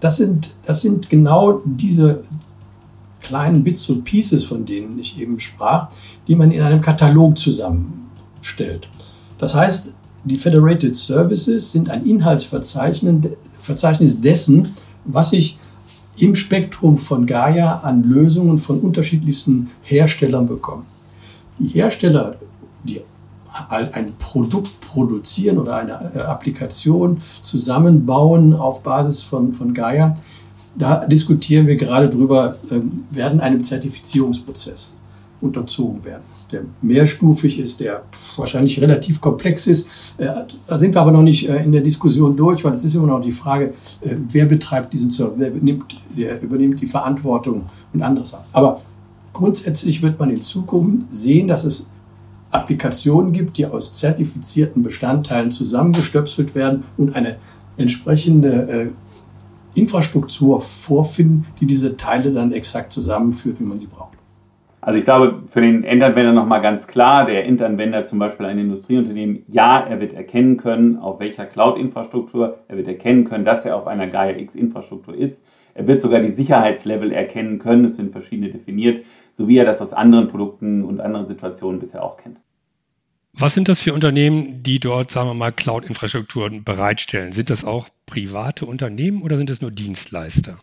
Das 0.00 0.16
sind, 0.16 0.50
das 0.64 0.80
sind 0.80 1.10
genau 1.10 1.60
diese 1.64 2.22
kleinen 3.22 3.62
Bits 3.62 3.88
und 3.90 4.04
Pieces, 4.04 4.44
von 4.44 4.64
denen 4.64 4.98
ich 4.98 5.20
eben 5.20 5.38
sprach, 5.38 5.88
die 6.26 6.34
man 6.34 6.50
in 6.50 6.62
einem 6.62 6.80
Katalog 6.80 7.38
zusammenstellt. 7.38 8.88
Das 9.38 9.54
heißt, 9.54 9.94
die 10.24 10.36
Federated 10.36 10.96
Services 10.96 11.72
sind 11.72 11.90
ein 11.90 12.04
Inhaltsverzeichnis 12.04 14.20
dessen, 14.20 14.74
was 15.04 15.32
ich 15.32 15.59
im 16.20 16.34
Spektrum 16.34 16.98
von 16.98 17.26
Gaia 17.26 17.80
an 17.80 18.02
Lösungen 18.02 18.58
von 18.58 18.80
unterschiedlichsten 18.80 19.70
Herstellern 19.82 20.46
bekommen. 20.46 20.84
Die 21.58 21.68
Hersteller, 21.68 22.36
die 22.84 23.00
ein 23.68 24.12
Produkt 24.18 24.80
produzieren 24.80 25.58
oder 25.58 25.76
eine 25.76 26.12
äh, 26.14 26.18
Applikation 26.20 27.20
zusammenbauen 27.42 28.54
auf 28.54 28.82
Basis 28.82 29.22
von, 29.22 29.52
von 29.52 29.74
Gaia, 29.74 30.16
da 30.76 31.04
diskutieren 31.06 31.66
wir 31.66 31.76
gerade 31.76 32.08
drüber, 32.08 32.56
ähm, 32.70 33.04
werden 33.10 33.40
einem 33.40 33.62
Zertifizierungsprozess 33.62 34.98
unterzogen 35.40 36.04
werden 36.04 36.29
der 36.52 36.62
mehrstufig 36.82 37.58
ist, 37.58 37.80
der 37.80 38.04
wahrscheinlich 38.36 38.80
relativ 38.80 39.20
komplex 39.20 39.66
ist. 39.66 39.88
Äh, 40.18 40.28
da 40.66 40.78
sind 40.78 40.94
wir 40.94 41.00
aber 41.00 41.12
noch 41.12 41.22
nicht 41.22 41.48
äh, 41.48 41.62
in 41.62 41.72
der 41.72 41.80
Diskussion 41.80 42.36
durch, 42.36 42.64
weil 42.64 42.72
es 42.72 42.84
ist 42.84 42.94
immer 42.94 43.06
noch 43.06 43.20
die 43.20 43.32
Frage, 43.32 43.74
äh, 44.00 44.16
wer 44.28 44.46
betreibt 44.46 44.92
diesen 44.92 45.10
Server, 45.10 45.34
wer 45.36 45.50
nimmt, 45.50 46.00
wer 46.14 46.40
übernimmt 46.40 46.80
die 46.80 46.86
Verantwortung 46.86 47.66
und 47.92 48.02
anderes. 48.02 48.36
Aber 48.52 48.80
grundsätzlich 49.32 50.02
wird 50.02 50.18
man 50.18 50.30
in 50.30 50.40
Zukunft 50.40 51.12
sehen, 51.12 51.48
dass 51.48 51.64
es 51.64 51.90
Applikationen 52.50 53.32
gibt, 53.32 53.58
die 53.58 53.66
aus 53.66 53.94
zertifizierten 53.94 54.82
Bestandteilen 54.82 55.50
zusammengestöpselt 55.50 56.54
werden 56.54 56.82
und 56.96 57.14
eine 57.14 57.36
entsprechende 57.76 58.90
Infrastruktur 59.74 60.60
vorfinden, 60.60 61.46
die 61.60 61.66
diese 61.66 61.96
Teile 61.96 62.32
dann 62.32 62.52
exakt 62.52 62.92
zusammenführt, 62.92 63.60
wie 63.60 63.64
man 63.64 63.78
sie 63.78 63.86
braucht. 63.86 64.19
Also 64.82 64.98
ich 64.98 65.04
glaube, 65.04 65.42
für 65.46 65.60
den 65.60 65.84
Endanwender 65.84 66.32
nochmal 66.32 66.62
ganz 66.62 66.86
klar, 66.86 67.26
der 67.26 67.44
Endanwender 67.44 68.06
zum 68.06 68.18
Beispiel 68.18 68.46
ein 68.46 68.58
Industrieunternehmen, 68.58 69.44
ja, 69.48 69.78
er 69.78 70.00
wird 70.00 70.14
erkennen 70.14 70.56
können, 70.56 70.96
auf 70.96 71.20
welcher 71.20 71.44
Cloud-Infrastruktur, 71.44 72.60
er 72.66 72.76
wird 72.78 72.88
erkennen 72.88 73.24
können, 73.24 73.44
dass 73.44 73.66
er 73.66 73.76
auf 73.76 73.86
einer 73.86 74.06
Gaia-X-Infrastruktur 74.06 75.14
ist. 75.14 75.44
Er 75.74 75.86
wird 75.86 76.00
sogar 76.00 76.20
die 76.20 76.30
Sicherheitslevel 76.30 77.12
erkennen 77.12 77.58
können, 77.58 77.84
es 77.84 77.96
sind 77.96 78.10
verschiedene 78.10 78.50
definiert, 78.50 79.04
so 79.32 79.48
wie 79.48 79.58
er 79.58 79.66
das 79.66 79.82
aus 79.82 79.92
anderen 79.92 80.28
Produkten 80.28 80.82
und 80.82 81.00
anderen 81.00 81.26
Situationen 81.26 81.78
bisher 81.78 82.02
auch 82.02 82.16
kennt. 82.16 82.40
Was 83.32 83.54
sind 83.54 83.68
das 83.68 83.80
für 83.80 83.92
Unternehmen, 83.92 84.62
die 84.62 84.80
dort, 84.80 85.10
sagen 85.10 85.28
wir 85.28 85.34
mal, 85.34 85.52
Cloud-Infrastrukturen 85.52 86.64
bereitstellen? 86.64 87.32
Sind 87.32 87.50
das 87.50 87.64
auch 87.64 87.88
private 88.06 88.66
Unternehmen 88.66 89.22
oder 89.22 89.36
sind 89.36 89.50
das 89.50 89.60
nur 89.60 89.70
Dienstleister? 89.70 90.58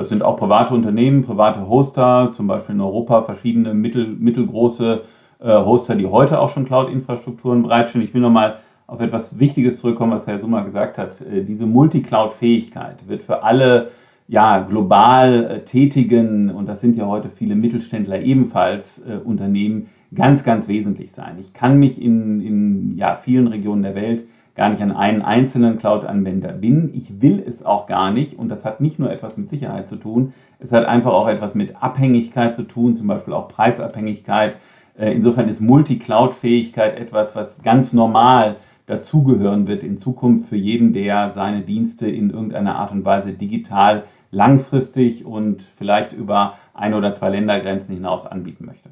Das 0.00 0.08
sind 0.08 0.22
auch 0.22 0.38
private 0.38 0.72
Unternehmen, 0.72 1.22
private 1.22 1.68
Hoster, 1.68 2.30
zum 2.32 2.46
Beispiel 2.46 2.74
in 2.74 2.80
Europa 2.80 3.20
verschiedene 3.20 3.74
mittel, 3.74 4.06
mittelgroße 4.06 5.02
äh, 5.40 5.46
Hoster, 5.46 5.94
die 5.94 6.06
heute 6.06 6.40
auch 6.40 6.48
schon 6.48 6.64
Cloud-Infrastrukturen 6.64 7.62
bereitstellen. 7.62 8.06
Ich 8.06 8.14
will 8.14 8.22
nochmal 8.22 8.60
auf 8.86 9.02
etwas 9.02 9.38
Wichtiges 9.38 9.78
zurückkommen, 9.78 10.12
was 10.12 10.26
Herr 10.26 10.40
Summer 10.40 10.64
gesagt 10.64 10.96
hat. 10.96 11.20
Äh, 11.20 11.44
diese 11.44 11.66
Multi-Cloud-Fähigkeit 11.66 13.06
wird 13.08 13.22
für 13.22 13.42
alle 13.42 13.90
ja, 14.26 14.60
global 14.60 15.44
äh, 15.44 15.64
tätigen, 15.66 16.48
und 16.48 16.66
das 16.66 16.80
sind 16.80 16.96
ja 16.96 17.06
heute 17.06 17.28
viele 17.28 17.54
Mittelständler 17.54 18.22
ebenfalls 18.22 19.00
äh, 19.00 19.18
Unternehmen, 19.22 19.88
ganz, 20.14 20.44
ganz 20.44 20.66
wesentlich 20.66 21.12
sein. 21.12 21.36
Ich 21.38 21.52
kann 21.52 21.78
mich 21.78 22.00
in, 22.00 22.40
in 22.40 22.96
ja, 22.96 23.16
vielen 23.16 23.48
Regionen 23.48 23.82
der 23.82 23.94
Welt 23.94 24.24
gar 24.54 24.68
nicht 24.68 24.82
an 24.82 24.92
einen 24.92 25.22
einzelnen 25.22 25.78
Cloud-Anwender 25.78 26.52
binden. 26.52 26.90
Ich 26.94 27.20
will 27.22 27.42
es 27.46 27.64
auch 27.64 27.86
gar 27.86 28.10
nicht 28.10 28.38
und 28.38 28.48
das 28.48 28.64
hat 28.64 28.80
nicht 28.80 28.98
nur 28.98 29.10
etwas 29.10 29.36
mit 29.36 29.48
Sicherheit 29.48 29.88
zu 29.88 29.96
tun, 29.96 30.32
es 30.58 30.72
hat 30.72 30.84
einfach 30.84 31.12
auch 31.12 31.28
etwas 31.28 31.54
mit 31.54 31.82
Abhängigkeit 31.82 32.54
zu 32.54 32.64
tun, 32.64 32.94
zum 32.94 33.06
Beispiel 33.06 33.32
auch 33.32 33.48
Preisabhängigkeit. 33.48 34.58
Äh, 34.98 35.12
insofern 35.12 35.48
ist 35.48 35.60
Multi-Cloud-Fähigkeit 35.60 36.98
etwas, 36.98 37.34
was 37.34 37.62
ganz 37.62 37.92
normal 37.94 38.56
dazugehören 38.86 39.66
wird 39.66 39.82
in 39.82 39.96
Zukunft 39.96 40.48
für 40.48 40.56
jeden, 40.56 40.92
der 40.92 41.30
seine 41.30 41.62
Dienste 41.62 42.08
in 42.08 42.30
irgendeiner 42.30 42.76
Art 42.76 42.92
und 42.92 43.04
Weise 43.04 43.32
digital 43.32 44.04
langfristig 44.30 45.24
und 45.24 45.62
vielleicht 45.62 46.12
über 46.12 46.54
ein 46.74 46.94
oder 46.94 47.14
zwei 47.14 47.30
Ländergrenzen 47.30 47.94
hinaus 47.94 48.26
anbieten 48.26 48.66
möchte. 48.66 48.90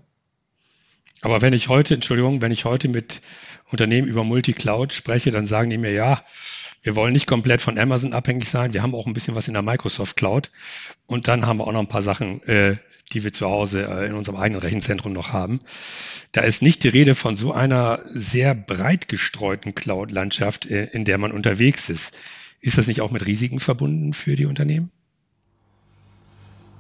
Aber 1.23 1.43
wenn 1.43 1.53
ich 1.53 1.69
heute, 1.69 1.95
Entschuldigung, 1.95 2.43
wenn 2.43 2.53
ich 2.53 2.65
heute 2.65 2.89
mit 2.89 3.21
Unternehmen 3.71 4.09
über 4.09 4.25
Multicloud 4.25 4.93
spreche, 4.93 5.31
dann 5.31 5.47
sagen 5.47 5.71
die 5.71 5.79
mir, 5.79 5.93
ja, 5.93 6.23
wir 6.83 6.95
wollen 6.95 7.13
nicht 7.13 7.27
komplett 7.27 7.61
von 7.61 7.79
Amazon 7.79 8.13
abhängig 8.13 8.49
sein. 8.49 8.73
Wir 8.73 8.83
haben 8.83 8.95
auch 8.95 9.07
ein 9.07 9.13
bisschen 9.13 9.35
was 9.35 9.49
in 9.49 9.55
der 9.55 9.63
Microsoft 9.63 10.17
Cloud. 10.17 10.51
Und 11.07 11.27
dann 11.29 11.47
haben 11.47 11.59
wir 11.59 11.67
auch 11.67 11.73
noch 11.73 11.81
ein 11.81 11.89
paar 11.89 12.03
Sachen, 12.03 12.43
äh, 12.45 12.77
die 13.13 13.25
wir 13.25 13.33
zu 13.33 13.47
Hause 13.47 13.85
äh, 13.85 14.07
in 14.07 14.15
unserem 14.15 14.39
eigenen 14.39 14.61
Rechenzentrum 14.61 15.13
noch 15.13 15.33
haben. 15.33 15.59
Da 16.33 16.43
ist 16.43 16.63
nicht 16.63 16.85
die 16.85 16.89
Rede 16.89 17.15
von 17.15 17.37
so 17.37 17.53
einer 17.53 18.01
sehr 18.05 18.55
breit 18.55 19.09
gestreuten 19.09 19.75
Cloud-Landschaft, 19.75 20.71
äh, 20.71 20.85
in 20.87 21.05
der 21.05 21.19
man 21.19 21.33
unterwegs 21.33 21.91
ist. 21.91 22.17
Ist 22.61 22.79
das 22.79 22.87
nicht 22.87 23.01
auch 23.01 23.11
mit 23.11 23.27
Risiken 23.27 23.61
verbunden 23.61 24.13
für 24.13 24.37
die 24.37 24.47
Unternehmen? 24.47 24.91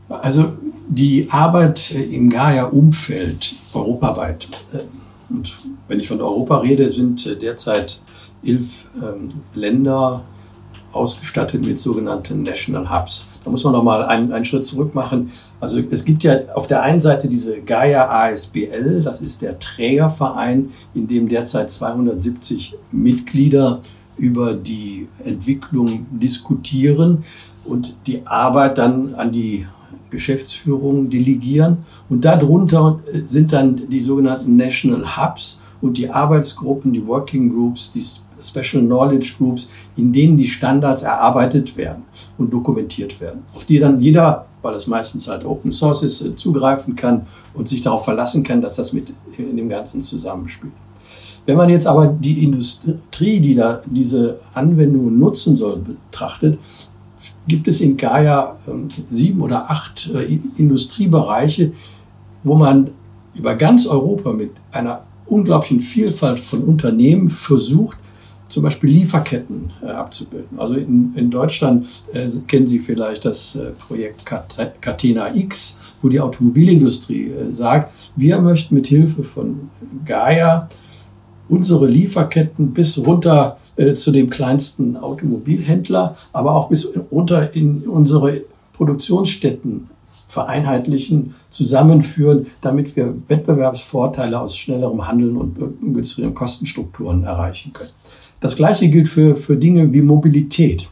Also 0.08 0.52
die 0.88 1.28
Arbeit 1.30 1.92
äh, 1.94 2.02
im 2.02 2.30
Gaia-Umfeld 2.30 3.54
europaweit 3.74 4.48
äh, 4.72 4.78
und 5.30 5.56
wenn 5.88 6.00
ich 6.00 6.08
von 6.08 6.20
Europa 6.20 6.58
rede, 6.58 6.88
sind 6.88 7.26
äh, 7.26 7.36
derzeit 7.36 8.00
elf 8.44 8.88
ähm, 9.02 9.30
Länder 9.54 10.22
ausgestattet 10.92 11.62
mit 11.62 11.78
sogenannten 11.78 12.42
National 12.42 12.90
Hubs. 12.90 13.26
Da 13.44 13.50
muss 13.50 13.62
man 13.62 13.74
noch 13.74 13.82
mal 13.82 14.04
einen, 14.04 14.32
einen 14.32 14.44
Schritt 14.44 14.64
zurück 14.64 14.94
machen. 14.94 15.30
Also 15.60 15.80
es 15.90 16.04
gibt 16.04 16.24
ja 16.24 16.36
auf 16.54 16.66
der 16.66 16.82
einen 16.82 17.00
Seite 17.00 17.28
diese 17.28 17.60
Gaia 17.60 18.08
ASBL, 18.08 19.02
das 19.02 19.20
ist 19.20 19.42
der 19.42 19.58
Trägerverein, 19.58 20.70
in 20.94 21.06
dem 21.06 21.28
derzeit 21.28 21.70
270 21.70 22.76
Mitglieder 22.90 23.80
über 24.16 24.54
die 24.54 25.08
Entwicklung 25.24 26.06
diskutieren 26.10 27.24
und 27.64 27.94
die 28.06 28.26
Arbeit 28.26 28.78
dann 28.78 29.14
an 29.14 29.30
die 29.30 29.66
Geschäftsführung 30.10 31.10
delegieren. 31.10 31.78
Und 32.08 32.24
darunter 32.24 33.00
sind 33.04 33.52
dann 33.52 33.88
die 33.88 34.00
sogenannten 34.00 34.56
National 34.56 35.16
Hubs 35.16 35.60
und 35.80 35.96
die 35.96 36.10
Arbeitsgruppen, 36.10 36.92
die 36.92 37.06
Working 37.06 37.52
Groups, 37.52 37.92
die 37.92 38.04
Special 38.40 38.82
Knowledge 38.84 39.34
Groups, 39.38 39.68
in 39.96 40.12
denen 40.12 40.36
die 40.36 40.48
Standards 40.48 41.02
erarbeitet 41.02 41.76
werden 41.76 42.02
und 42.36 42.52
dokumentiert 42.52 43.20
werden, 43.20 43.42
auf 43.54 43.64
die 43.64 43.78
dann 43.78 44.00
jeder, 44.00 44.46
weil 44.62 44.74
es 44.74 44.86
meistens 44.86 45.28
halt 45.28 45.44
Open 45.44 45.72
Source 45.72 46.02
ist, 46.02 46.38
zugreifen 46.38 46.96
kann 46.96 47.26
und 47.54 47.68
sich 47.68 47.80
darauf 47.80 48.04
verlassen 48.04 48.42
kann, 48.42 48.60
dass 48.60 48.76
das 48.76 48.92
mit 48.92 49.12
in 49.36 49.56
dem 49.56 49.68
Ganzen 49.68 50.00
zusammenspielt. 50.00 50.72
Wenn 51.46 51.56
man 51.56 51.70
jetzt 51.70 51.86
aber 51.86 52.08
die 52.08 52.44
Industrie, 52.44 53.40
die 53.40 53.54
da 53.54 53.80
diese 53.86 54.38
Anwendungen 54.52 55.18
nutzen 55.18 55.56
soll, 55.56 55.78
betrachtet, 55.78 56.58
gibt 57.48 57.66
es 57.66 57.80
in 57.80 57.96
Gaia 57.96 58.56
ähm, 58.68 58.88
sieben 58.90 59.40
oder 59.40 59.70
acht 59.70 60.10
äh, 60.14 60.38
Industriebereiche, 60.56 61.72
wo 62.44 62.54
man 62.54 62.90
über 63.34 63.54
ganz 63.54 63.86
Europa 63.86 64.32
mit 64.32 64.50
einer 64.70 65.02
unglaublichen 65.26 65.80
Vielfalt 65.80 66.38
von 66.40 66.62
Unternehmen 66.62 67.30
versucht, 67.30 67.98
zum 68.48 68.62
Beispiel 68.62 68.90
Lieferketten 68.90 69.72
äh, 69.82 69.86
abzubilden. 69.86 70.58
Also 70.58 70.74
in, 70.74 71.12
in 71.14 71.30
Deutschland 71.30 71.86
äh, 72.12 72.28
kennen 72.46 72.66
Sie 72.66 72.78
vielleicht 72.78 73.24
das 73.24 73.56
äh, 73.56 73.72
Projekt 73.72 74.24
Catena 74.80 75.34
X, 75.34 75.80
wo 76.00 76.08
die 76.08 76.20
Automobilindustrie 76.20 77.30
äh, 77.30 77.52
sagt, 77.52 77.92
wir 78.16 78.40
möchten 78.40 78.74
mit 78.74 78.86
Hilfe 78.86 79.22
von 79.22 79.70
Gaia 80.04 80.68
unsere 81.48 81.86
Lieferketten 81.86 82.72
bis 82.72 82.98
runter 82.98 83.58
äh, 83.78 83.94
zu 83.94 84.10
dem 84.10 84.28
kleinsten 84.28 84.96
Automobilhändler, 84.96 86.16
aber 86.32 86.54
auch 86.54 86.68
bis 86.68 86.92
runter 87.12 87.54
in 87.54 87.82
unsere 87.82 88.42
Produktionsstätten 88.72 89.88
vereinheitlichen, 90.28 91.34
zusammenführen, 91.48 92.46
damit 92.60 92.96
wir 92.96 93.14
Wettbewerbsvorteile 93.28 94.38
aus 94.38 94.56
schnellerem 94.56 95.06
Handeln 95.08 95.36
und 95.36 95.58
günstigeren 95.80 96.34
Kostenstrukturen 96.34 97.22
erreichen 97.24 97.72
können. 97.72 97.90
Das 98.40 98.56
Gleiche 98.56 98.88
gilt 98.88 99.08
für, 99.08 99.36
für 99.36 99.56
Dinge 99.56 99.92
wie 99.92 100.02
Mobilität. 100.02 100.90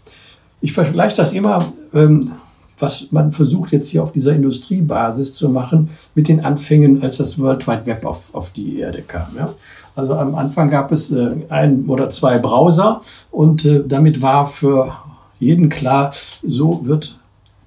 Ich 0.61 0.73
vergleiche 0.73 1.17
das 1.17 1.33
immer, 1.33 1.59
ähm, 1.93 2.31
was 2.79 3.13
man 3.13 3.33
versucht 3.33 3.73
jetzt 3.73 3.89
hier 3.89 4.03
auf 4.03 4.13
dieser 4.13 4.35
Industriebasis 4.35 5.35
zu 5.35 5.49
machen, 5.49 5.91
mit 6.15 6.29
den 6.29 6.41
Anfängen, 6.41 7.03
als 7.03 7.17
das 7.17 7.39
World 7.39 7.67
Wide 7.67 7.87
Web 7.87 8.05
auf, 8.05 8.35
auf 8.35 8.51
die 8.53 8.79
Erde 8.79 9.03
kam. 9.03 9.27
Ja? 9.37 9.49
Also 9.97 10.15
am 10.15 10.35
Anfang 10.35 10.71
gab 10.71 10.93
es 10.93 11.11
äh, 11.11 11.37
ein 11.49 11.87
oder 11.87 12.11
zwei 12.11 12.39
Browser 12.39 13.01
und 13.31 13.65
äh, 13.65 13.83
damit 13.87 14.21
war 14.21 14.47
für 14.47 14.93
jeden 15.41 15.71
klar, 15.71 16.13
so 16.47 16.85
wird 16.85 17.19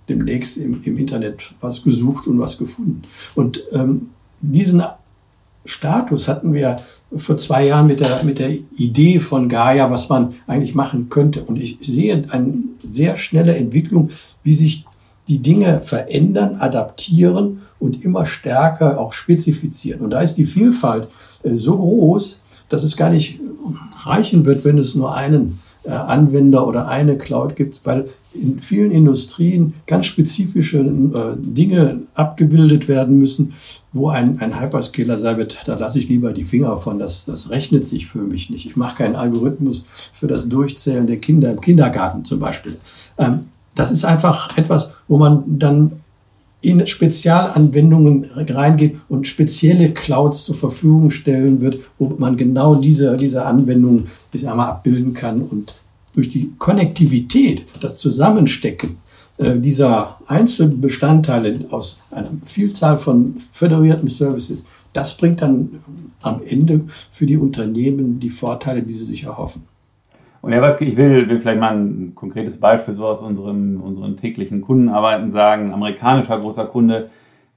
demnächst 0.08 0.58
im, 0.58 0.82
im 0.84 0.98
Internet 0.98 1.54
was 1.60 1.84
gesucht 1.84 2.28
und 2.28 2.40
was 2.40 2.58
gefunden. 2.58 3.02
Und 3.36 3.62
ähm, 3.72 4.12
diesen 4.42 4.84
Status 5.66 6.28
hatten 6.28 6.54
wir 6.54 6.78
vor 7.16 7.38
zwei 7.38 7.66
Jahren 7.66 7.88
mit 7.88 8.00
der, 8.00 8.24
mit 8.24 8.40
der 8.40 8.52
Idee 8.78 9.20
von 9.20 9.50
Gaia, 9.50 9.90
was 9.90 10.10
man 10.10 10.36
eigentlich 10.46 10.76
machen 10.76 11.10
könnte. 11.10 11.42
Und 11.42 11.58
ich 11.58 11.80
sehe 11.82 12.24
eine 12.30 12.54
sehr 12.84 13.18
schnelle 13.18 13.56
Entwicklung, 13.56 14.12
wie 14.44 14.54
sich 14.54 14.86
die 15.28 15.40
Dinge 15.40 15.82
verändern, 15.82 16.56
adaptieren 16.56 17.62
und 17.80 18.04
immer 18.04 18.26
stärker 18.26 19.00
auch 19.00 19.14
spezifizieren. 19.14 20.02
Und 20.02 20.12
da 20.12 20.22
ist 20.22 20.36
die 20.36 20.46
Vielfalt 20.46 21.08
so 21.44 21.78
groß, 21.78 22.42
dass 22.70 22.84
es 22.84 22.96
gar 22.96 23.10
nicht 23.10 23.40
reichen 24.06 24.46
wird, 24.46 24.66
wenn 24.66 24.78
es 24.78 24.96
nur 24.96 25.16
einen 25.16 25.60
äh, 25.84 25.92
Anwender 25.92 26.68
oder 26.68 26.88
eine 26.88 27.18
Cloud 27.18 27.56
gibt, 27.56 27.82
weil 27.86 28.10
in 28.34 28.60
vielen 28.60 28.92
Industrien 28.92 29.74
ganz 29.88 30.06
spezifische 30.06 30.80
äh, 30.80 31.36
Dinge 31.38 32.02
abgebildet 32.16 32.88
werden 32.88 33.18
müssen, 33.18 33.54
wo 33.92 34.10
ein, 34.10 34.40
ein 34.40 34.60
Hyperscaler 34.60 35.18
sein 35.18 35.38
wird, 35.38 35.58
da 35.66 35.76
lasse 35.76 36.00
ich 36.00 36.10
lieber 36.10 36.32
die 36.32 36.44
Finger 36.44 36.78
von, 36.78 37.00
das, 37.00 37.26
das 37.26 37.50
rechnet 37.50 37.86
sich 37.86 38.08
für 38.08 38.20
mich 38.20 38.50
nicht. 38.50 38.66
Ich 38.66 38.76
mache 38.76 38.98
keinen 38.98 39.16
Algorithmus 39.16 39.88
für 40.14 40.28
das 40.28 40.48
Durchzählen 40.48 41.08
der 41.08 41.18
Kinder 41.18 41.50
im 41.52 41.62
Kindergarten 41.62 42.26
zum 42.26 42.40
Beispiel. 42.40 42.78
Ähm, 43.18 43.46
das 43.74 43.90
ist 43.90 44.06
einfach 44.06 44.58
etwas, 44.58 44.98
wo 45.08 45.18
man 45.18 45.44
dann 45.48 45.94
in 46.62 46.86
Spezialanwendungen 46.86 48.26
reingeht 48.36 48.98
und 49.08 49.28
spezielle 49.28 49.92
Clouds 49.92 50.44
zur 50.44 50.56
Verfügung 50.56 51.10
stellen 51.10 51.62
wird, 51.62 51.80
wo 51.98 52.10
man 52.18 52.36
genau 52.36 52.76
diese, 52.76 53.16
diese 53.16 53.46
Anwendungen 53.46 54.08
ich 54.34 54.42
sag 54.42 54.56
mal, 54.56 54.68
abbilden 54.68 55.14
kann 55.14 55.42
und 55.42 55.76
durch 56.16 56.30
die 56.30 56.52
Konnektivität, 56.58 57.66
das 57.80 57.98
Zusammenstecken 57.98 58.98
äh, 59.38 59.58
dieser 59.58 60.20
Einzelbestandteile 60.28 61.68
aus 61.72 62.02
einer 62.12 62.32
Vielzahl 62.46 62.98
von 62.98 63.36
föderierten 63.52 64.08
Services, 64.08 64.66
das 64.92 65.16
bringt 65.16 65.42
dann 65.42 65.80
am 66.22 66.42
Ende 66.46 66.82
für 67.12 67.26
die 67.26 67.38
Unternehmen 67.38 68.20
die 68.20 68.32
Vorteile, 68.32 68.82
die 68.84 68.94
sie 68.94 69.06
sich 69.06 69.24
erhoffen. 69.24 69.62
Und 70.42 70.54
Herr 70.54 70.62
Watzke, 70.62 70.86
ich 70.86 70.96
will, 70.96 71.28
will 71.28 71.40
vielleicht 71.40 71.60
mal 71.60 71.76
ein 71.76 72.14
konkretes 72.16 72.60
Beispiel 72.60 72.94
so 72.94 73.06
aus 73.06 73.22
unserem, 73.22 73.82
unseren 73.82 74.16
täglichen 74.16 74.62
Kundenarbeiten 74.62 75.32
sagen. 75.32 75.68
Ein 75.68 75.74
amerikanischer 75.74 76.40
großer 76.40 76.66
Kunde, 76.66 77.10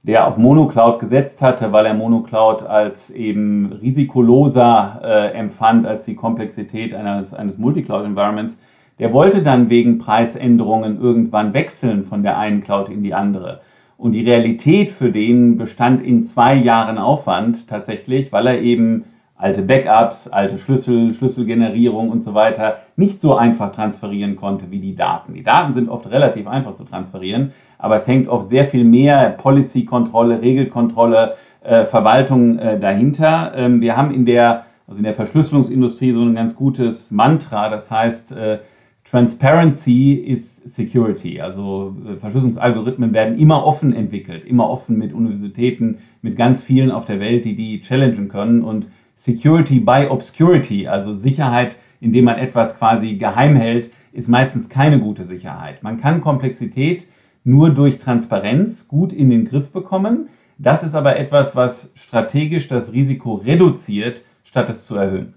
der 0.03 0.27
auf 0.27 0.37
Monocloud 0.37 0.99
gesetzt 0.99 1.41
hatte, 1.41 1.71
weil 1.71 1.85
er 1.85 1.93
Monocloud 1.93 2.63
als 2.63 3.09
eben 3.09 3.71
risikoloser 3.81 4.99
äh, 5.01 5.31
empfand 5.31 5.85
als 5.85 6.03
die 6.03 6.15
Komplexität 6.15 6.93
eines, 6.93 7.33
eines 7.33 7.57
Multicloud-Environments, 7.57 8.57
der 8.99 9.13
wollte 9.13 9.41
dann 9.41 9.69
wegen 9.69 9.97
Preisänderungen 9.97 10.99
irgendwann 10.99 11.53
wechseln 11.53 12.03
von 12.03 12.21
der 12.21 12.37
einen 12.37 12.61
Cloud 12.61 12.89
in 12.89 13.01
die 13.01 13.13
andere. 13.13 13.61
Und 13.97 14.11
die 14.11 14.29
Realität 14.29 14.91
für 14.91 15.11
den 15.11 15.57
bestand 15.57 16.01
in 16.01 16.25
zwei 16.25 16.53
Jahren 16.53 16.97
Aufwand 16.97 17.69
tatsächlich, 17.69 18.33
weil 18.33 18.47
er 18.47 18.61
eben 18.61 19.05
alte 19.43 19.61
Backups, 19.61 20.29
alte 20.29 20.57
Schlüssel, 20.57 21.13
Schlüsselgenerierung 21.13 22.09
und 22.09 22.23
so 22.23 22.33
weiter 22.33 22.77
nicht 22.95 23.19
so 23.19 23.35
einfach 23.35 23.73
transferieren 23.73 24.37
konnte 24.37 24.71
wie 24.71 24.79
die 24.79 24.95
Daten. 24.95 25.33
Die 25.33 25.43
Daten 25.43 25.73
sind 25.73 25.89
oft 25.89 26.09
relativ 26.09 26.47
einfach 26.47 26.75
zu 26.75 26.85
transferieren, 26.85 27.51
aber 27.77 27.97
es 27.97 28.07
hängt 28.07 28.29
oft 28.29 28.47
sehr 28.47 28.63
viel 28.63 28.85
mehr 28.85 29.31
Policy-Kontrolle, 29.31 30.41
Regelkontrolle, 30.41 31.33
äh, 31.61 31.83
Verwaltung 31.83 32.57
äh, 32.57 32.79
dahinter. 32.79 33.51
Ähm, 33.57 33.81
wir 33.81 33.97
haben 33.97 34.13
in 34.13 34.25
der, 34.25 34.63
also 34.87 34.99
in 34.99 35.03
der 35.03 35.13
Verschlüsselungsindustrie 35.13 36.13
so 36.13 36.21
ein 36.21 36.35
ganz 36.35 36.55
gutes 36.55 37.11
Mantra, 37.11 37.67
das 37.67 37.91
heißt, 37.91 38.31
äh, 38.31 38.59
Transparency 39.03 40.13
ist 40.13 40.69
Security. 40.69 41.41
Also 41.41 41.97
äh, 42.07 42.15
Verschlüsselungsalgorithmen 42.15 43.11
werden 43.11 43.37
immer 43.37 43.65
offen 43.65 43.93
entwickelt, 43.93 44.45
immer 44.45 44.69
offen 44.69 44.97
mit 44.97 45.11
Universitäten, 45.11 45.97
mit 46.21 46.37
ganz 46.37 46.63
vielen 46.63 46.91
auf 46.91 47.03
der 47.03 47.19
Welt, 47.19 47.43
die 47.43 47.57
die 47.57 47.81
challengen 47.81 48.29
können 48.29 48.61
und 48.61 48.87
Security 49.23 49.79
by 49.79 50.07
Obscurity, 50.09 50.85
also 50.85 51.13
Sicherheit, 51.13 51.77
indem 52.01 52.25
man 52.25 52.37
etwas 52.37 52.77
quasi 52.77 53.13
geheim 53.13 53.55
hält, 53.55 53.89
ist 54.11 54.27
meistens 54.27 54.67
keine 54.67 54.99
gute 54.99 55.23
Sicherheit. 55.23 55.81
Man 55.81 55.97
kann 55.97 56.19
Komplexität 56.19 57.07
nur 57.45 57.69
durch 57.69 57.99
Transparenz 57.99 58.89
gut 58.89 59.13
in 59.13 59.29
den 59.29 59.45
Griff 59.45 59.69
bekommen. 59.69 60.27
Das 60.57 60.83
ist 60.83 60.93
aber 60.93 61.15
etwas, 61.15 61.55
was 61.55 61.91
strategisch 61.95 62.67
das 62.67 62.91
Risiko 62.91 63.35
reduziert, 63.35 64.25
statt 64.43 64.69
es 64.69 64.85
zu 64.85 64.95
erhöhen. 64.95 65.35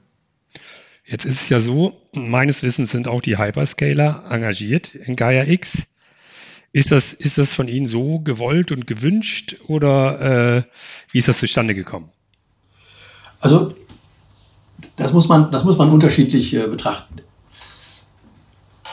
Jetzt 1.05 1.25
ist 1.25 1.43
es 1.43 1.49
ja 1.49 1.61
so, 1.61 1.93
meines 2.13 2.65
Wissens 2.65 2.91
sind 2.91 3.07
auch 3.07 3.23
die 3.23 3.39
Hyperscaler 3.39 4.25
engagiert 4.29 4.97
in 4.97 5.15
Gaia 5.15 5.45
X. 5.45 5.95
Ist 6.73 6.91
das, 6.91 7.15
ist 7.15 7.39
das 7.39 7.53
von 7.53 7.69
Ihnen 7.69 7.87
so 7.87 8.19
gewollt 8.19 8.73
und 8.73 8.89
gewünscht 8.89 9.59
oder 9.69 10.57
äh, 10.57 10.63
wie 11.13 11.19
ist 11.19 11.29
das 11.29 11.39
zustande 11.39 11.77
gekommen? 11.77 12.11
Also 13.47 13.73
das 14.97 15.13
muss 15.13 15.29
man, 15.29 15.53
das 15.53 15.63
muss 15.63 15.79
man 15.79 15.89
unterschiedlich 15.89 16.53
äh, 16.57 16.67
betrachten. 16.67 17.21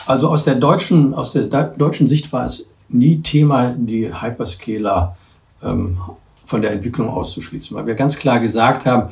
Also 0.06 0.28
aus 0.28 0.44
der 0.44 0.54
deutschen, 0.54 1.12
aus 1.12 1.32
der 1.32 1.46
deutschen 1.46 2.06
Sicht 2.06 2.32
war 2.32 2.46
es 2.46 2.68
nie 2.88 3.20
Thema, 3.20 3.74
die 3.76 4.12
Hyperscaler 4.14 5.16
ähm, 5.60 5.98
von 6.44 6.62
der 6.62 6.70
Entwicklung 6.70 7.08
auszuschließen, 7.08 7.76
weil 7.76 7.86
wir 7.86 7.94
ganz 7.96 8.16
klar 8.16 8.38
gesagt 8.38 8.86
haben, 8.86 9.10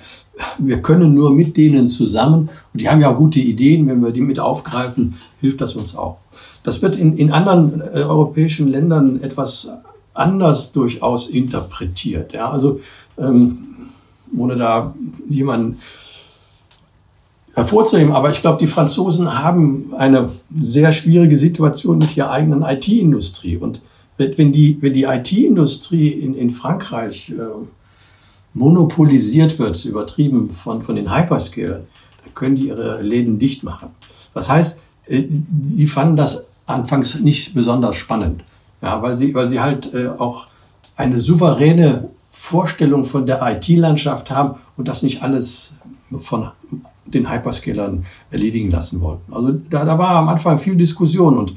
wir 0.58 0.80
können 0.80 1.12
nur 1.12 1.34
mit 1.34 1.56
denen 1.56 1.86
zusammen, 1.86 2.48
und 2.72 2.80
die 2.80 2.88
haben 2.88 3.00
ja 3.00 3.10
auch 3.10 3.16
gute 3.16 3.40
Ideen, 3.40 3.88
wenn 3.88 4.00
wir 4.00 4.12
die 4.12 4.20
mit 4.20 4.38
aufgreifen, 4.38 5.16
hilft 5.40 5.60
das 5.60 5.74
uns 5.74 5.96
auch. 5.96 6.18
Das 6.62 6.82
wird 6.82 6.94
in, 6.94 7.16
in 7.16 7.32
anderen 7.32 7.80
äh, 7.80 8.02
europäischen 8.02 8.68
Ländern 8.68 9.20
etwas 9.20 9.70
anders 10.14 10.70
durchaus 10.70 11.26
interpretiert. 11.26 12.32
Ja? 12.32 12.48
Also 12.48 12.78
ähm, 13.18 13.58
ohne 14.36 14.56
da 14.56 14.94
jemanden 15.28 15.78
hervorzuheben. 17.54 18.12
Aber 18.12 18.30
ich 18.30 18.40
glaube, 18.40 18.58
die 18.58 18.66
Franzosen 18.66 19.42
haben 19.42 19.94
eine 19.94 20.30
sehr 20.58 20.92
schwierige 20.92 21.36
Situation 21.36 21.98
mit 21.98 22.16
ihrer 22.16 22.30
eigenen 22.30 22.62
IT-Industrie. 22.62 23.56
Und 23.56 23.82
wenn 24.16 24.52
die, 24.52 24.80
wenn 24.80 24.94
die 24.94 25.04
IT-Industrie 25.04 26.08
in, 26.08 26.34
in 26.34 26.50
Frankreich 26.50 27.30
äh, 27.30 27.42
monopolisiert 28.54 29.58
wird, 29.58 29.84
übertrieben 29.84 30.50
von, 30.50 30.82
von 30.82 30.96
den 30.96 31.14
Hyperscalern, 31.14 31.84
dann 32.24 32.34
können 32.34 32.56
die 32.56 32.68
ihre 32.68 33.02
Läden 33.02 33.38
dicht 33.38 33.64
machen. 33.64 33.88
Das 34.34 34.48
heißt, 34.48 34.82
äh, 35.06 35.86
fanden 35.86 36.16
das 36.16 36.48
anfangs 36.66 37.20
nicht 37.20 37.54
besonders 37.54 37.96
spannend, 37.96 38.44
ja, 38.80 39.02
weil, 39.02 39.18
sie, 39.18 39.34
weil 39.34 39.48
sie 39.48 39.60
halt 39.60 39.92
äh, 39.94 40.08
auch 40.08 40.46
eine 40.96 41.18
souveräne 41.18 42.08
Vorstellung 42.42 43.04
von 43.04 43.24
der 43.24 43.40
IT-Landschaft 43.40 44.32
haben 44.32 44.58
und 44.76 44.88
das 44.88 45.04
nicht 45.04 45.22
alles 45.22 45.76
von 46.18 46.48
den 47.06 47.30
Hyperscalern 47.30 48.04
erledigen 48.32 48.68
lassen 48.68 49.00
wollten. 49.00 49.32
Also 49.32 49.52
da, 49.70 49.84
da 49.84 49.96
war 49.96 50.16
am 50.16 50.28
Anfang 50.28 50.58
viel 50.58 50.74
Diskussion 50.74 51.38
und 51.38 51.54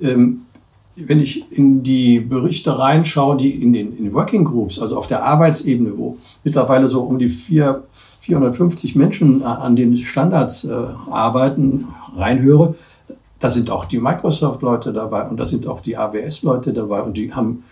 ähm, 0.00 0.42
wenn 0.94 1.18
ich 1.18 1.50
in 1.50 1.82
die 1.82 2.20
Berichte 2.20 2.78
reinschaue, 2.78 3.38
die 3.38 3.50
in 3.50 3.72
den, 3.72 3.96
in 3.96 4.14
Working 4.14 4.44
Groups, 4.44 4.78
also 4.78 4.96
auf 4.96 5.08
der 5.08 5.24
Arbeitsebene, 5.24 5.98
wo 5.98 6.16
mittlerweile 6.44 6.86
so 6.86 7.00
um 7.02 7.18
die 7.18 7.28
vier, 7.28 7.82
450 8.20 8.94
Menschen 8.94 9.42
an 9.42 9.74
den 9.74 9.96
Standards 9.96 10.64
äh, 10.64 10.72
arbeiten, 11.10 11.88
reinhöre, 12.16 12.76
da 13.40 13.48
sind 13.48 13.68
auch 13.68 13.84
die 13.84 13.98
Microsoft-Leute 13.98 14.92
dabei 14.92 15.28
und 15.28 15.40
da 15.40 15.44
sind 15.44 15.66
auch 15.66 15.80
die 15.80 15.96
AWS-Leute 15.96 16.72
dabei 16.72 17.02
und 17.02 17.16
die 17.16 17.34
haben 17.34 17.64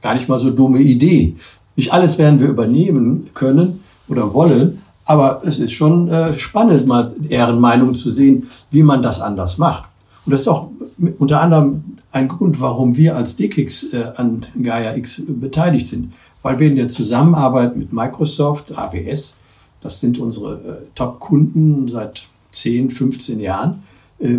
gar 0.00 0.14
nicht 0.14 0.28
mal 0.28 0.38
so 0.38 0.50
dumme 0.50 0.78
Ideen. 0.78 1.38
Nicht 1.80 1.94
alles 1.94 2.18
werden 2.18 2.40
wir 2.40 2.48
übernehmen 2.48 3.30
können 3.32 3.80
oder 4.06 4.34
wollen, 4.34 4.82
aber 5.06 5.40
es 5.46 5.58
ist 5.58 5.72
schon 5.72 6.08
äh, 6.08 6.36
spannend, 6.36 6.86
mal 6.86 7.10
deren 7.16 7.58
Meinung 7.58 7.94
zu 7.94 8.10
sehen, 8.10 8.48
wie 8.70 8.82
man 8.82 9.00
das 9.00 9.22
anders 9.22 9.56
macht. 9.56 9.84
Und 10.26 10.32
das 10.32 10.42
ist 10.42 10.48
auch 10.48 10.68
unter 11.16 11.40
anderem 11.40 11.96
ein 12.12 12.28
Grund, 12.28 12.60
warum 12.60 12.98
wir 12.98 13.16
als 13.16 13.36
DKIX 13.36 13.94
äh, 13.94 14.12
an 14.16 14.44
Gaia 14.62 14.94
X 14.94 15.22
beteiligt 15.26 15.86
sind. 15.86 16.12
Weil 16.42 16.58
wir 16.58 16.66
in 16.66 16.76
der 16.76 16.88
Zusammenarbeit 16.88 17.78
mit 17.78 17.94
Microsoft, 17.94 18.76
AWS, 18.76 19.40
das 19.80 20.00
sind 20.00 20.18
unsere 20.18 20.56
äh, 20.56 20.86
Top-Kunden 20.94 21.88
seit 21.88 22.24
10, 22.50 22.90
15 22.90 23.40
Jahren, 23.40 23.82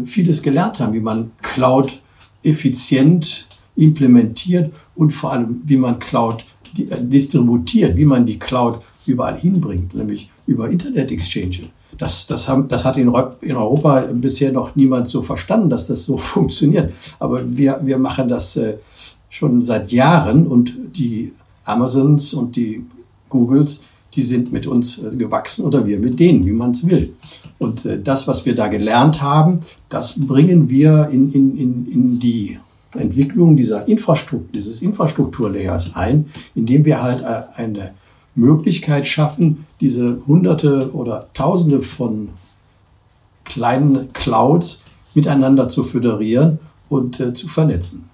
vieles 0.06 0.44
gelernt 0.44 0.80
haben, 0.80 0.94
wie 0.94 1.00
man 1.00 1.32
Cloud 1.42 2.04
effizient 2.44 3.48
implementiert 3.76 4.72
und 4.96 5.10
vor 5.10 5.32
allem, 5.32 5.64
wie 5.66 5.78
man 5.78 5.98
Cloud 5.98 6.46
distributiert, 6.74 7.96
wie 7.98 8.06
man 8.06 8.26
die 8.26 8.40
Cloud 8.40 8.82
überall 9.06 9.38
hinbringt, 9.38 9.96
nämlich 9.96 10.30
über 10.48 10.70
Internet 10.70 11.12
Exchange. 11.12 11.70
Das, 11.98 12.26
das, 12.28 12.48
haben, 12.48 12.68
das 12.68 12.86
hat 12.86 12.98
in, 12.98 13.10
Europa 13.10 14.06
bisher 14.14 14.52
noch 14.52 14.76
niemand 14.76 15.08
so 15.08 15.22
verstanden, 15.22 15.70
dass 15.70 15.88
das 15.88 16.04
so 16.04 16.18
funktioniert. 16.36 16.94
Aber 17.20 17.44
wir, 17.46 17.82
wir 17.84 17.98
machen 17.98 18.28
das 18.28 18.56
äh, 18.58 18.78
schon 19.30 19.62
seit 19.62 19.92
Jahren 19.92 20.48
und 20.48 20.74
die 20.96 21.34
Amazons 21.64 22.34
und 22.34 22.56
die 22.56 22.86
Googles, 23.30 23.86
die 24.14 24.22
sind 24.22 24.52
mit 24.52 24.68
uns 24.68 25.04
äh, 25.04 25.16
gewachsen 25.16 25.66
oder 25.66 25.86
wir 25.86 26.00
mit 26.00 26.20
denen, 26.20 26.46
wie 26.46 26.52
man 26.52 26.72
es 26.72 26.88
will. 26.88 27.14
Und 27.60 27.86
äh, 27.86 28.02
das, 28.02 28.28
was 28.28 28.46
wir 28.46 28.56
da 28.56 28.68
gelernt 28.68 29.22
haben, 29.22 29.62
das 29.90 30.26
bringen 30.28 30.70
wir 30.70 31.10
in, 31.12 31.32
in, 31.32 31.58
in, 31.58 31.92
in 31.92 32.20
die 32.20 32.60
Entwicklung 32.96 33.56
dieser 33.56 33.88
Infrastruktur, 33.88 34.50
dieses 34.54 34.82
Infrastrukturlayers 34.82 35.96
ein, 35.96 36.26
indem 36.56 36.86
wir 36.86 37.02
halt 37.02 37.22
äh, 37.22 37.44
eine 37.56 37.94
Möglichkeit 38.36 39.08
schaffen, 39.08 39.66
diese 39.80 40.22
Hunderte 40.26 40.94
oder 40.94 41.28
Tausende 41.34 41.82
von 41.82 42.30
kleinen 43.44 44.14
Clouds 44.14 44.86
miteinander 45.14 45.68
zu 45.68 45.84
föderieren 45.84 46.60
und 46.90 47.20
äh, 47.20 47.34
zu 47.34 47.48
vernetzen. 47.48 48.10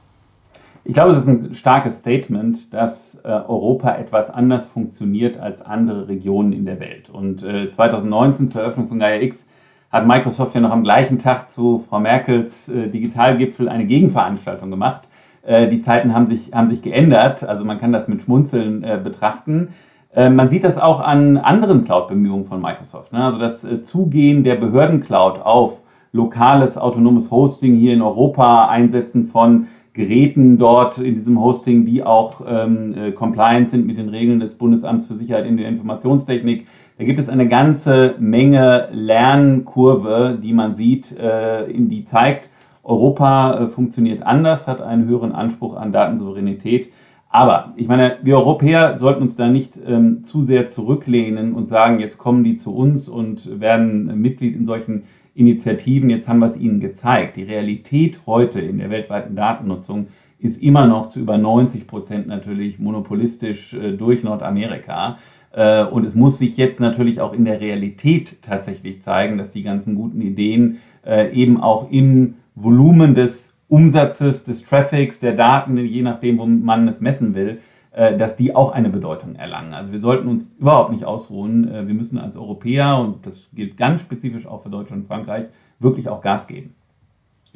Ich 0.84 0.94
glaube, 0.94 1.12
es 1.12 1.24
ist 1.24 1.28
ein 1.28 1.54
starkes 1.54 1.98
Statement, 1.98 2.74
dass 2.74 3.16
äh, 3.24 3.28
Europa 3.28 3.96
etwas 3.96 4.30
anders 4.30 4.68
funktioniert 4.68 5.38
als 5.38 5.60
andere 5.62 6.08
Regionen 6.08 6.54
in 6.54 6.66
der 6.66 6.80
Welt. 6.80 7.10
Und 7.10 7.44
äh, 7.44 7.70
2019 7.70 8.48
zur 8.48 8.62
Eröffnung 8.62 8.88
von 8.88 8.98
Gaia 8.98 9.22
X 9.22 9.46
hat 9.92 10.08
Microsoft 10.08 10.56
ja 10.56 10.62
noch 10.62 10.72
am 10.72 10.84
gleichen 10.84 11.20
Tag 11.20 11.50
zu 11.50 11.84
Frau 11.88 12.00
Merkels 12.00 12.70
äh, 12.70 12.88
Digitalgipfel 12.90 13.70
eine 13.70 13.86
Gegenveranstaltung 13.86 14.70
gemacht. 14.70 15.08
Äh, 15.44 15.68
die 15.70 15.80
Zeiten 15.80 16.14
haben 16.14 16.28
sich, 16.28 16.52
haben 16.54 16.68
sich 16.68 16.82
geändert, 16.82 17.44
also 17.44 17.64
man 17.64 17.80
kann 17.80 17.94
das 17.94 18.08
mit 18.08 18.22
Schmunzeln 18.22 18.84
äh, 18.84 19.00
betrachten. 19.02 19.70
Äh, 20.14 20.30
man 20.30 20.50
sieht 20.50 20.64
das 20.64 20.78
auch 20.78 21.00
an 21.00 21.38
anderen 21.38 21.86
Cloud-Bemühungen 21.86 22.46
von 22.46 22.62
Microsoft. 22.62 23.14
Ne? 23.14 23.24
Also 23.24 23.40
das 23.40 23.64
äh, 23.64 23.82
Zugehen 23.82 24.44
der 24.44 24.56
Behördencloud 24.56 25.40
auf 25.40 25.82
lokales 26.12 26.78
autonomes 26.78 27.32
Hosting 27.32 27.76
hier 27.76 27.94
in 27.94 28.02
Europa, 28.02 28.68
Einsetzen 28.68 29.26
von 29.26 29.68
Geräten 29.94 30.58
dort 30.58 31.00
in 31.00 31.16
diesem 31.16 31.42
Hosting, 31.42 31.86
die 31.86 32.04
auch 32.04 32.42
ähm, 32.48 32.94
äh, 32.96 33.12
compliant 33.12 33.70
sind 33.70 33.88
mit 33.88 33.98
den 33.98 34.10
Regeln 34.10 34.40
des 34.40 34.56
Bundesamts 34.56 35.08
für 35.08 35.16
Sicherheit 35.16 35.46
in 35.46 35.58
der 35.58 35.68
Informationstechnik. 35.68 36.68
Da 36.98 37.04
gibt 37.04 37.20
es 37.20 37.30
eine 37.30 37.48
ganze 37.48 38.16
Menge 38.18 38.90
Lernkurve, 38.92 40.40
die 40.42 40.54
man 40.54 40.74
sieht, 40.74 41.16
äh, 41.16 41.72
die 41.72 42.04
zeigt, 42.04 42.50
Europa 42.84 43.60
äh, 43.60 43.68
funktioniert 43.68 44.24
anders, 44.24 44.66
hat 44.66 44.82
einen 44.82 45.06
höheren 45.06 45.32
Anspruch 45.32 45.76
an 45.76 45.92
Datensouveränität. 45.92 46.92
Aber 47.30 47.74
ich 47.76 47.88
meine, 47.88 48.18
wir 48.24 48.38
Europäer 48.38 48.98
sollten 48.98 49.22
uns 49.22 49.36
da 49.36 49.48
nicht 49.48 49.80
ähm, 49.86 50.24
zu 50.24 50.42
sehr 50.42 50.66
zurücklehnen 50.66 51.54
und 51.54 51.68
sagen, 51.68 52.00
jetzt 52.00 52.18
kommen 52.18 52.44
die 52.44 52.56
zu 52.56 52.76
uns 52.76 53.08
und 53.08 53.60
werden 53.60 54.20
Mitglied 54.20 54.56
in 54.56 54.66
solchen 54.66 55.04
Initiativen. 55.36 56.10
Jetzt 56.10 56.28
haben 56.28 56.40
wir 56.40 56.48
es 56.48 56.58
ihnen 56.58 56.80
gezeigt. 56.80 57.38
Die 57.38 57.44
Realität 57.44 58.22
heute 58.26 58.60
in 58.60 58.80
der 58.80 58.90
weltweiten 58.90 59.36
Datennutzung 59.36 60.08
ist 60.40 60.64
immer 60.64 60.88
noch 60.88 61.08
zu 61.08 61.20
über 61.20 61.38
90 61.38 61.86
Prozent 61.86 62.26
natürlich 62.26 62.80
monopolistisch 62.80 63.76
äh, 63.76 63.92
durch 63.92 64.24
Nordamerika. 64.24 65.18
Äh, 65.52 65.84
und 65.86 66.06
es 66.06 66.16
muss 66.16 66.38
sich 66.38 66.58
jetzt 66.58 66.80
natürlich 66.80 67.22
auch 67.22 67.34
in 67.34 67.46
der 67.46 67.60
Realität 67.60 68.42
tatsächlich 68.42 69.02
zeigen, 69.02 69.38
dass 69.38 69.52
die 69.52 69.64
ganzen 69.64 69.96
guten 69.96 70.22
Ideen 70.22 70.78
äh, 71.06 71.32
eben 71.34 71.62
auch 71.62 71.90
im 71.92 72.36
Volumen 72.56 73.16
des 73.16 73.54
Umsatzes, 73.70 74.44
des 74.44 74.64
Traffics, 74.64 75.20
der 75.20 75.34
Daten, 75.34 75.78
je 75.78 76.02
nachdem, 76.02 76.38
wo 76.38 76.46
man 76.46 76.88
es 76.88 77.02
messen 77.02 77.36
will, 77.36 77.60
äh, 77.92 78.18
dass 78.18 78.36
die 78.36 78.56
auch 78.56 78.72
eine 78.72 78.90
Bedeutung 78.90 79.36
erlangen. 79.36 79.74
Also 79.74 79.92
wir 79.92 80.00
sollten 80.00 80.28
uns 80.28 80.52
überhaupt 80.60 80.92
nicht 80.92 81.06
ausruhen. 81.06 81.66
Wir 81.88 81.94
müssen 81.94 82.18
als 82.18 82.38
Europäer, 82.38 83.00
und 83.00 83.26
das 83.26 83.50
gilt 83.54 83.78
ganz 83.78 84.02
spezifisch 84.02 84.46
auch 84.46 84.64
für 84.64 84.70
Deutschland 84.70 85.04
und 85.04 85.08
Frankreich, 85.08 85.48
wirklich 85.80 86.08
auch 86.08 86.22
Gas 86.22 86.48
geben. 86.48 86.76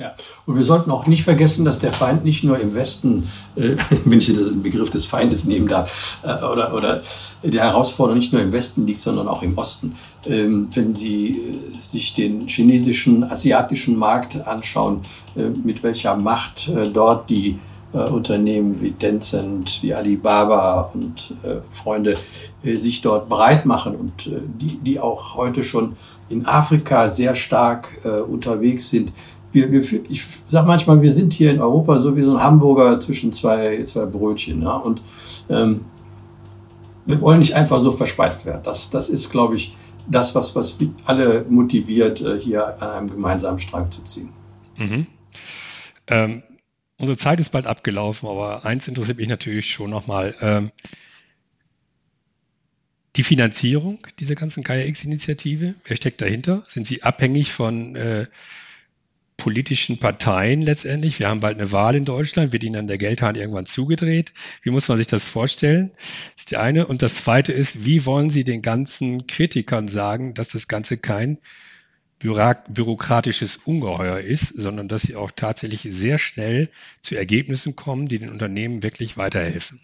Ja, 0.02 0.16
und 0.48 0.56
wir 0.56 0.64
sollten 0.64 0.90
auch 0.90 1.06
nicht 1.06 1.24
vergessen, 1.24 1.64
dass 1.64 1.78
der 1.78 1.94
Feind 1.94 2.26
nicht 2.26 2.44
nur 2.44 2.58
im 2.58 2.74
Westen, 2.74 3.30
äh, 3.56 3.76
wenn 4.06 4.18
ich 4.18 4.26
den 4.26 4.64
Begriff 4.64 4.90
des 4.90 5.06
Feindes 5.06 5.46
nehmen 5.46 5.68
darf, 5.68 6.18
äh, 6.24 6.44
oder, 6.44 6.74
oder 6.74 7.04
die 7.44 7.60
Herausforderung 7.60 8.18
nicht 8.18 8.34
nur 8.34 8.42
im 8.42 8.52
Westen 8.52 8.88
liegt, 8.88 9.00
sondern 9.00 9.28
auch 9.28 9.44
im 9.44 9.56
Osten. 9.56 9.96
Ähm, 10.26 10.70
wenn 10.74 10.96
Sie 10.96 11.38
äh, 11.38 11.84
sich 11.84 12.16
den 12.16 12.48
chinesischen, 12.48 13.24
asiatischen 13.24 13.96
Markt 13.96 14.48
anschauen, 14.48 15.02
äh, 15.36 15.44
mit 15.50 15.84
welcher 15.84 16.16
Macht 16.16 16.70
äh, 16.70 16.90
dort 16.90 17.30
die 17.30 17.60
äh, 17.94 17.98
Unternehmen 17.98 18.82
wie 18.82 18.94
Tencent, 18.94 19.84
wie 19.84 19.94
Alibaba 19.94 20.90
und 20.96 21.36
Freunde 21.72 22.16
sich 22.64 23.02
dort 23.02 23.30
breit 23.30 23.66
machen 23.66 23.96
und 23.96 24.32
die, 24.60 24.78
die 24.78 25.00
auch 25.00 25.36
heute 25.36 25.64
schon 25.64 25.96
in 26.30 26.46
Afrika 26.46 27.10
sehr 27.10 27.36
stark 27.36 27.90
unterwegs 28.30 28.90
sind, 28.92 29.12
wir, 29.52 29.72
wir, 29.72 29.82
ich 30.10 30.26
sage 30.48 30.68
manchmal, 30.68 31.02
wir 31.02 31.12
sind 31.12 31.34
hier 31.34 31.52
in 31.52 31.60
Europa 31.60 31.98
so 32.00 32.16
wie 32.16 32.22
so 32.22 32.36
ein 32.36 32.44
Hamburger 32.44 33.00
zwischen 33.00 33.32
zwei, 33.32 33.84
zwei 33.84 34.06
Brötchen. 34.06 34.62
Ja? 34.62 34.78
Und 34.78 35.02
ähm, 35.50 35.86
wir 37.06 37.20
wollen 37.22 37.40
nicht 37.40 37.54
einfach 37.56 37.80
so 37.80 37.92
verspeist 37.92 38.46
werden. 38.46 38.62
Das, 38.64 38.90
das 38.90 39.10
ist, 39.10 39.30
glaube 39.32 39.56
ich, 39.56 39.76
das, 40.08 40.36
was, 40.36 40.56
was 40.56 40.78
alle 41.06 41.46
motiviert, 41.50 42.22
äh, 42.22 42.40
hier 42.40 42.82
an 42.82 42.90
einem 42.90 43.10
gemeinsamen 43.10 43.60
Strang 43.60 43.92
zu 43.92 44.04
ziehen. 44.04 44.34
Mhm. 44.78 45.08
Ähm, 46.08 46.44
unsere 46.98 47.18
Zeit 47.18 47.40
ist 47.40 47.52
bald 47.52 47.68
abgelaufen, 47.68 48.30
aber 48.30 48.66
eins 48.66 48.88
interessiert 48.88 49.18
mich 49.18 49.28
natürlich 49.28 49.72
schon 49.72 49.90
nochmal. 49.90 50.36
Ähm, 50.42 50.72
die 53.18 53.24
Finanzierung 53.24 54.00
dieser 54.20 54.36
ganzen 54.36 54.64
KX-Initiative, 54.64 55.76
wer 55.84 55.98
steckt 55.98 56.22
dahinter? 56.22 56.64
Sind 56.66 56.88
Sie 56.88 57.04
abhängig 57.04 57.52
von 57.52 57.96
äh, 57.98 58.28
politischen 59.44 59.98
Parteien 59.98 60.62
letztendlich. 60.62 61.18
Wir 61.18 61.28
haben 61.28 61.40
bald 61.40 61.58
eine 61.58 61.72
Wahl 61.72 61.96
in 61.96 62.06
Deutschland, 62.06 62.54
wird 62.54 62.64
ihnen 62.64 62.74
dann 62.74 62.88
der 62.88 63.00
Geldhahn 63.00 63.34
irgendwann 63.34 63.66
zugedreht. 63.66 64.34
Wie 64.62 64.70
muss 64.70 64.88
man 64.88 65.00
sich 65.00 65.08
das 65.08 65.26
vorstellen? 65.26 65.90
Das 66.36 66.44
ist 66.44 66.52
die 66.52 66.58
eine. 66.58 66.86
Und 66.86 67.02
das 67.02 67.16
zweite 67.16 67.52
ist, 67.52 67.84
wie 67.84 68.06
wollen 68.06 68.30
Sie 68.30 68.44
den 68.44 68.62
ganzen 68.62 69.26
Kritikern 69.26 69.88
sagen, 69.88 70.36
dass 70.36 70.50
das 70.50 70.68
Ganze 70.68 70.98
kein 70.98 71.40
bürokratisches 72.20 73.58
Ungeheuer 73.66 74.20
ist, 74.20 74.50
sondern 74.50 74.88
dass 74.88 75.02
sie 75.02 75.16
auch 75.16 75.32
tatsächlich 75.36 75.88
sehr 75.90 76.20
schnell 76.20 76.70
zu 77.02 77.16
Ergebnissen 77.16 77.76
kommen, 77.76 78.08
die 78.08 78.20
den 78.20 78.30
Unternehmen 78.30 78.84
wirklich 78.84 79.18
weiterhelfen? 79.18 79.80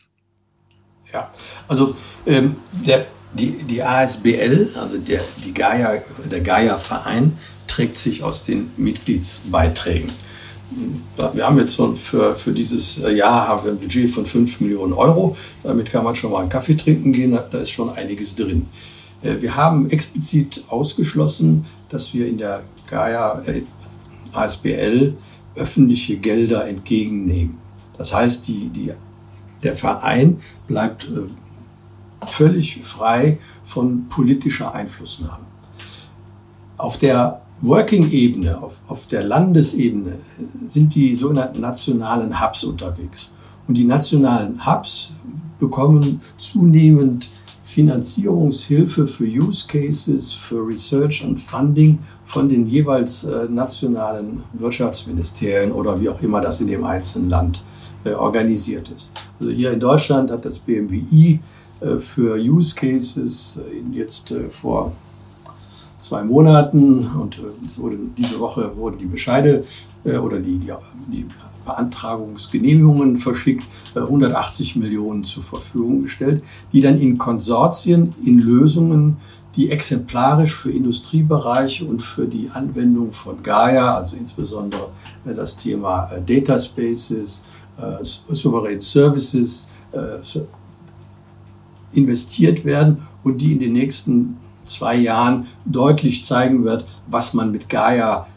Ja, 1.11 1.31
also 1.67 1.97
ähm, 2.27 2.57
der 2.85 3.07
Die, 3.33 3.63
die 3.63 3.83
ASBL, 3.83 4.69
also 4.75 4.97
der, 4.97 5.21
die 5.43 5.53
Gaia, 5.53 6.01
der 6.31 6.41
Gaia-Verein, 6.41 7.37
trägt 7.77 7.97
sich 7.99 8.23
aus 8.23 8.41
den 8.41 8.71
Mitgliedsbeiträgen. 8.77 10.09
Wir 11.33 11.45
haben 11.45 11.59
jetzt 11.59 11.75
für, 11.75 12.33
für 12.35 12.51
dieses 12.51 12.97
Jahr 12.97 13.47
haben 13.47 13.63
wir 13.65 13.71
ein 13.71 13.77
Budget 13.77 14.09
von 14.09 14.25
5 14.25 14.61
Millionen 14.61 14.93
Euro. 14.93 15.37
Damit 15.61 15.91
kann 15.91 16.03
man 16.03 16.15
schon 16.15 16.31
mal 16.31 16.39
einen 16.39 16.49
Kaffee 16.49 16.75
trinken 16.75 17.11
gehen, 17.11 17.37
da 17.51 17.57
ist 17.59 17.69
schon 17.69 17.91
einiges 17.91 18.35
drin. 18.35 18.65
Äh, 19.21 19.41
wir 19.41 19.55
haben 19.55 19.91
explizit 19.91 20.63
ausgeschlossen, 20.69 21.67
dass 21.89 22.15
wir 22.15 22.27
in 22.27 22.39
der 22.39 22.63
Gaia 22.87 23.43
äh, 23.45 23.61
ASBL 24.33 25.13
öffentliche 25.55 26.17
Gelder 26.17 26.67
entgegennehmen. 26.67 27.59
Das 27.95 28.11
heißt, 28.11 28.47
die, 28.47 28.69
die, 28.69 28.91
der 29.61 29.77
Verein 29.77 30.41
bleibt 30.65 31.03
äh, 31.03 32.25
völlig 32.25 32.79
frei 32.83 33.37
von 33.63 34.09
politischer 34.09 34.73
Einflussnahme. 34.73 35.45
Auf 36.77 36.97
der 36.97 37.41
Working-Ebene, 37.61 38.61
auf, 38.61 38.79
auf 38.87 39.07
der 39.07 39.23
Landesebene 39.23 40.17
sind 40.67 40.93
die 40.95 41.15
sogenannten 41.15 41.61
nationalen 41.61 42.41
Hubs 42.41 42.63
unterwegs. 42.63 43.31
Und 43.67 43.77
die 43.77 43.85
nationalen 43.85 44.65
Hubs 44.65 45.13
bekommen 45.59 46.21
zunehmend 46.37 47.29
Finanzierungshilfe 47.65 49.07
für 49.07 49.25
Use 49.25 49.67
Cases, 49.67 50.31
für 50.31 50.65
Research 50.65 51.23
und 51.23 51.39
Funding 51.39 51.99
von 52.25 52.47
den 52.47 52.65
jeweils 52.65 53.23
äh, 53.25 53.45
nationalen 53.49 54.43
Wirtschaftsministerien 54.53 55.71
oder 55.71 55.99
wie 55.99 56.09
auch 56.09 56.21
immer 56.21 56.41
das 56.41 56.61
in 56.61 56.67
dem 56.67 56.83
einzelnen 56.83 57.29
Land 57.29 57.63
äh, 58.03 58.13
organisiert 58.13 58.89
ist. 58.95 59.11
Also 59.39 59.51
hier 59.51 59.71
in 59.71 59.79
Deutschland 59.79 60.31
hat 60.31 60.45
das 60.45 60.59
BMWI 60.59 61.39
äh, 61.81 61.97
für 61.97 62.37
Use 62.37 62.73
Cases 62.73 63.61
jetzt 63.91 64.33
vor 64.49 64.93
zwei 66.07 66.23
Monaten 66.23 67.07
und 67.19 67.41
es 67.65 67.79
wurde, 67.79 67.97
diese 68.17 68.39
Woche 68.39 68.75
wurden 68.75 68.97
die 68.97 69.05
Bescheide 69.05 69.63
oder 70.03 70.39
die, 70.39 70.57
die, 70.57 70.71
die 71.07 71.25
Beantragungsgenehmigungen 71.65 73.17
verschickt, 73.17 73.65
180 73.93 74.77
Millionen 74.77 75.25
zur 75.25 75.43
Verfügung 75.43 76.03
gestellt, 76.03 76.41
die 76.71 76.79
dann 76.79 76.99
in 76.99 77.17
Konsortien, 77.17 78.13
in 78.23 78.39
Lösungen 78.39 79.17
die 79.57 79.71
exemplarisch 79.71 80.53
für 80.53 80.71
Industriebereiche 80.71 81.83
und 81.85 82.01
für 82.01 82.27
die 82.27 82.49
Anwendung 82.53 83.11
von 83.11 83.41
Gaia, 83.41 83.95
also 83.95 84.15
insbesondere 84.15 84.89
äh, 85.25 85.33
das 85.33 85.57
Thema 85.57 86.11
äh, 86.11 86.21
Data 86.21 86.57
Spaces, 86.59 87.43
äh, 87.77 88.03
Sovereign 88.03 88.79
Services, 88.79 89.71
investiert 91.93 92.65
werden 92.65 93.07
und 93.23 93.41
die 93.41 93.53
in 93.53 93.59
den 93.59 93.71
nächsten 93.71 94.35
zwei 94.67 94.95
Jahren 94.95 95.47
deutlich 95.65 96.23
zeigen 96.23 96.63
wird, 96.63 96.85
was 97.07 97.33
man 97.33 97.51
mit 97.51 97.69
Gaia 97.69 98.27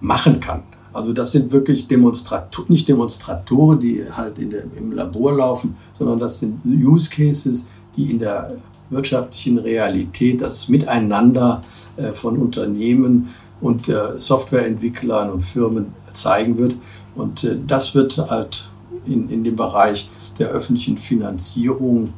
machen 0.00 0.40
kann. 0.40 0.62
Also 0.92 1.12
das 1.12 1.32
sind 1.32 1.50
wirklich 1.50 1.88
Demonstratoren, 1.88 2.70
nicht 2.70 2.88
Demonstratoren, 2.88 3.80
die 3.80 4.04
halt 4.10 4.38
der, 4.38 4.64
im 4.76 4.92
Labor 4.92 5.34
laufen, 5.36 5.76
sondern 5.92 6.20
das 6.20 6.38
sind 6.38 6.64
Use 6.64 7.10
Cases, 7.10 7.68
die 7.96 8.12
in 8.12 8.20
der 8.20 8.52
wirtschaftlichen 8.90 9.58
Realität, 9.58 10.40
das 10.40 10.68
Miteinander 10.68 11.62
äh, 11.96 12.12
von 12.12 12.38
Unternehmen 12.38 13.30
und 13.60 13.88
äh, 13.88 14.18
Softwareentwicklern 14.18 15.30
und 15.30 15.42
Firmen 15.42 15.94
zeigen 16.12 16.58
wird. 16.58 16.76
Und 17.16 17.44
äh, 17.44 17.58
das 17.66 17.94
wird 17.94 18.16
halt 18.30 18.68
in, 19.06 19.28
in 19.28 19.42
dem 19.42 19.56
Bereich 19.56 20.08
der 20.38 20.48
öffentlichen 20.48 20.98
Finanzierung 20.98 22.14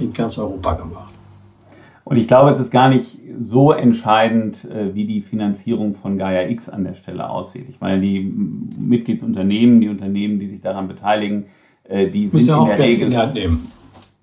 in 0.00 0.12
ganz 0.12 0.36
Europa 0.36 0.72
gemacht. 0.72 1.12
Und 2.10 2.16
ich 2.16 2.26
glaube, 2.26 2.50
es 2.50 2.58
ist 2.58 2.72
gar 2.72 2.88
nicht 2.88 3.18
so 3.38 3.70
entscheidend, 3.70 4.68
wie 4.94 5.06
die 5.06 5.20
Finanzierung 5.20 5.94
von 5.94 6.18
Gaia 6.18 6.48
X 6.48 6.68
an 6.68 6.82
der 6.82 6.94
Stelle 6.94 7.30
aussieht. 7.30 7.66
Ich 7.68 7.80
meine, 7.80 8.00
die 8.00 8.20
Mitgliedsunternehmen, 8.20 9.80
die 9.80 9.88
Unternehmen, 9.88 10.40
die 10.40 10.48
sich 10.48 10.60
daran 10.60 10.88
beteiligen, 10.88 11.44
die 11.88 12.24
Müssen 12.24 12.38
sind 12.38 12.48
ja 12.48 12.56
auch 12.56 12.62
in 12.62 12.68
der 12.70 12.76
Geld 12.78 12.88
Regel 12.88 13.04
in 13.04 13.10
die 13.12 13.16
Hand 13.16 13.34
nehmen. 13.34 13.72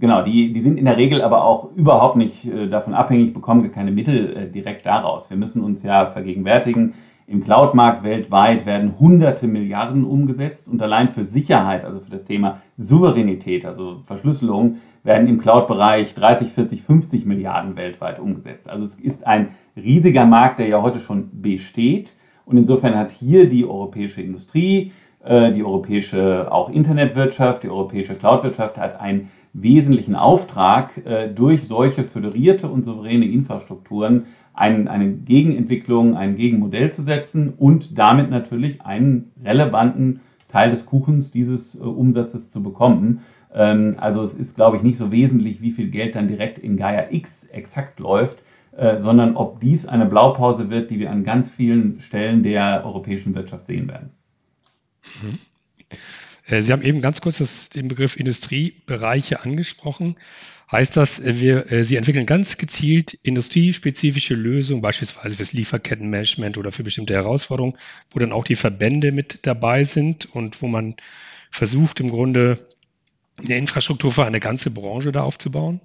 Genau, 0.02 0.22
die, 0.22 0.52
die 0.52 0.62
sind 0.62 0.78
in 0.78 0.84
der 0.84 0.98
Regel 0.98 1.22
aber 1.22 1.46
auch 1.46 1.74
überhaupt 1.76 2.18
nicht 2.18 2.46
äh, 2.46 2.68
davon 2.68 2.94
abhängig, 2.94 3.34
bekommen 3.34 3.64
wir 3.64 3.72
keine 3.72 3.92
Mittel 3.92 4.36
äh, 4.36 4.52
direkt 4.52 4.86
daraus. 4.86 5.30
Wir 5.30 5.38
müssen 5.38 5.64
uns 5.64 5.82
ja 5.82 6.08
vergegenwärtigen, 6.08 6.94
im 7.28 7.44
Cloud-Markt 7.44 8.04
weltweit 8.04 8.66
werden 8.66 8.98
hunderte 9.00 9.48
Milliarden 9.48 10.06
umgesetzt 10.06 10.70
und 10.70 10.82
allein 10.82 11.10
für 11.10 11.26
Sicherheit, 11.26 11.84
also 11.84 12.00
für 12.00 12.10
das 12.10 12.24
Thema 12.24 12.62
Souveränität, 12.78 13.66
also 13.66 14.00
Verschlüsselung, 14.04 14.78
werden 15.04 15.28
im 15.28 15.38
Cloud-Bereich 15.38 16.16
30, 16.16 16.54
40, 16.54 16.84
50 16.84 17.26
Milliarden 17.26 17.76
weltweit 17.76 18.20
umgesetzt. 18.20 18.70
Also 18.70 18.86
es 18.86 18.96
ist 18.96 19.28
ein 19.28 19.50
riesiger 19.76 20.26
Markt, 20.26 20.60
der 20.60 20.68
ja 20.68 20.82
heute 20.82 21.02
schon 21.02 21.42
besteht. 21.42 22.16
Und 22.46 22.56
insofern 22.56 22.96
hat 22.96 23.12
hier 23.12 23.50
die 23.50 23.66
europäische 23.66 24.22
Industrie, 24.22 24.94
äh, 25.22 25.52
die 25.52 25.66
europäische 25.66 26.50
auch 26.50 26.70
Internetwirtschaft, 26.70 27.64
die 27.64 27.70
europäische 27.70 28.16
Cloud-Wirtschaft 28.16 28.78
hat 28.78 29.02
ein 29.02 29.30
wesentlichen 29.52 30.16
Auftrag, 30.16 31.06
äh, 31.06 31.28
durch 31.28 31.68
solche 31.68 32.04
föderierte 32.04 32.70
und 32.70 32.86
souveräne 32.86 33.26
Infrastrukturen 33.26 34.28
ein, 34.58 34.88
eine 34.88 35.14
Gegenentwicklung, 35.14 36.18
ein 36.18 36.36
Gegenmodell 36.36 36.92
zu 36.92 37.04
setzen 37.04 37.54
und 37.56 37.98
damit 37.98 38.30
natürlich 38.30 38.82
einen 38.82 39.32
relevanten 39.44 40.22
Teil 40.48 40.72
des 40.72 40.86
Kuchens 40.86 41.32
dieses 41.32 41.76
äh, 41.76 41.80
Umsatzes 41.80 42.52
zu 42.52 42.64
bekommen. 42.64 43.22
Ähm, 43.54 43.96
also 43.98 44.24
es 44.24 44.34
ist, 44.34 44.56
glaube 44.56 44.78
ich, 44.78 44.84
nicht 44.84 44.98
so 44.98 45.12
wesentlich, 45.12 45.62
wie 45.62 45.72
viel 45.72 45.90
Geld 45.90 46.16
dann 46.16 46.28
direkt 46.28 46.58
in 46.58 46.76
Gaia 46.76 47.12
X 47.12 47.44
exakt 47.46 48.00
läuft, 48.00 48.40
äh, 48.76 49.00
sondern 49.00 49.36
ob 49.36 49.60
dies 49.60 49.86
eine 49.86 50.08
Blaupause 50.08 50.70
wird, 50.70 50.90
die 50.90 51.00
wir 51.00 51.12
an 51.12 51.24
ganz 51.24 51.50
vielen 51.50 52.00
Stellen 52.00 52.42
der 52.42 52.84
europäischen 52.84 53.36
Wirtschaft 53.36 53.68
sehen 53.68 53.88
werden. 53.88 54.10
Mhm. 55.22 55.38
Äh, 56.48 56.62
Sie 56.64 56.72
haben 56.72 56.82
eben 56.82 57.02
ganz 57.02 57.22
kurz 57.22 57.38
das, 57.38 57.70
den 57.70 57.90
Begriff 57.90 58.18
Industriebereiche 58.18 59.42
angesprochen. 59.44 60.16
Heißt 60.72 60.98
das, 60.98 61.20
äh, 61.20 61.40
wir, 61.40 61.72
äh, 61.72 61.84
Sie 61.84 61.96
entwickeln 61.96 62.26
ganz 62.26 62.58
gezielt 62.58 63.14
industriespezifische 63.24 64.36
Lösungen, 64.36 64.82
beispielsweise 64.82 65.36
fürs 65.36 65.54
Lieferkettenmanagement 65.54 66.58
oder 66.58 66.72
für 66.72 66.84
bestimmte 66.84 67.14
Herausforderungen, 67.14 67.78
wo 68.12 68.20
dann 68.20 68.34
auch 68.34 68.44
die 68.44 68.56
Verbände 68.56 69.12
mit 69.12 69.40
dabei 69.44 69.84
sind 69.84 70.34
und 70.34 70.62
wo 70.62 70.68
man 70.68 70.96
versucht, 71.52 72.00
im 72.00 72.10
Grunde 72.10 72.60
eine 73.38 73.58
Infrastruktur 73.58 74.12
für 74.12 74.26
eine 74.26 74.40
ganze 74.40 74.70
Branche 74.72 75.12
da 75.12 75.24
aufzubauen? 75.24 75.80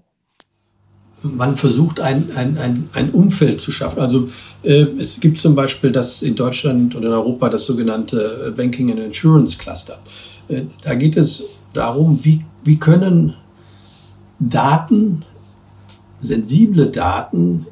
man 1.23 1.57
versucht, 1.57 2.01
ein, 2.01 2.33
ein, 2.35 2.59
ein, 2.59 2.89
ein 2.95 3.11
Umfeld 3.11 3.61
zu 3.61 3.71
schaffen. 3.71 4.01
Also 4.01 4.29
äh, 4.65 4.87
es 4.99 5.21
gibt 5.21 5.39
zum 5.39 5.55
Beispiel 5.55 5.93
das 5.93 6.23
in 6.23 6.35
Deutschland 6.35 6.97
und 6.97 7.05
in 7.05 7.13
Europa 7.13 7.49
das 7.49 7.65
sogenannte 7.65 8.53
Banking 8.57 8.91
and 8.91 8.99
Insurance 9.01 9.57
Cluster. 9.57 10.01
Äh, 10.49 10.63
da 10.83 10.95
geht 10.95 11.17
es 11.17 11.45
darum, 11.73 12.25
wie, 12.25 12.45
wie 12.65 12.77
können 12.79 13.35
Daten, 14.49 15.25
sensible 16.19 16.89
Daten 16.89 17.67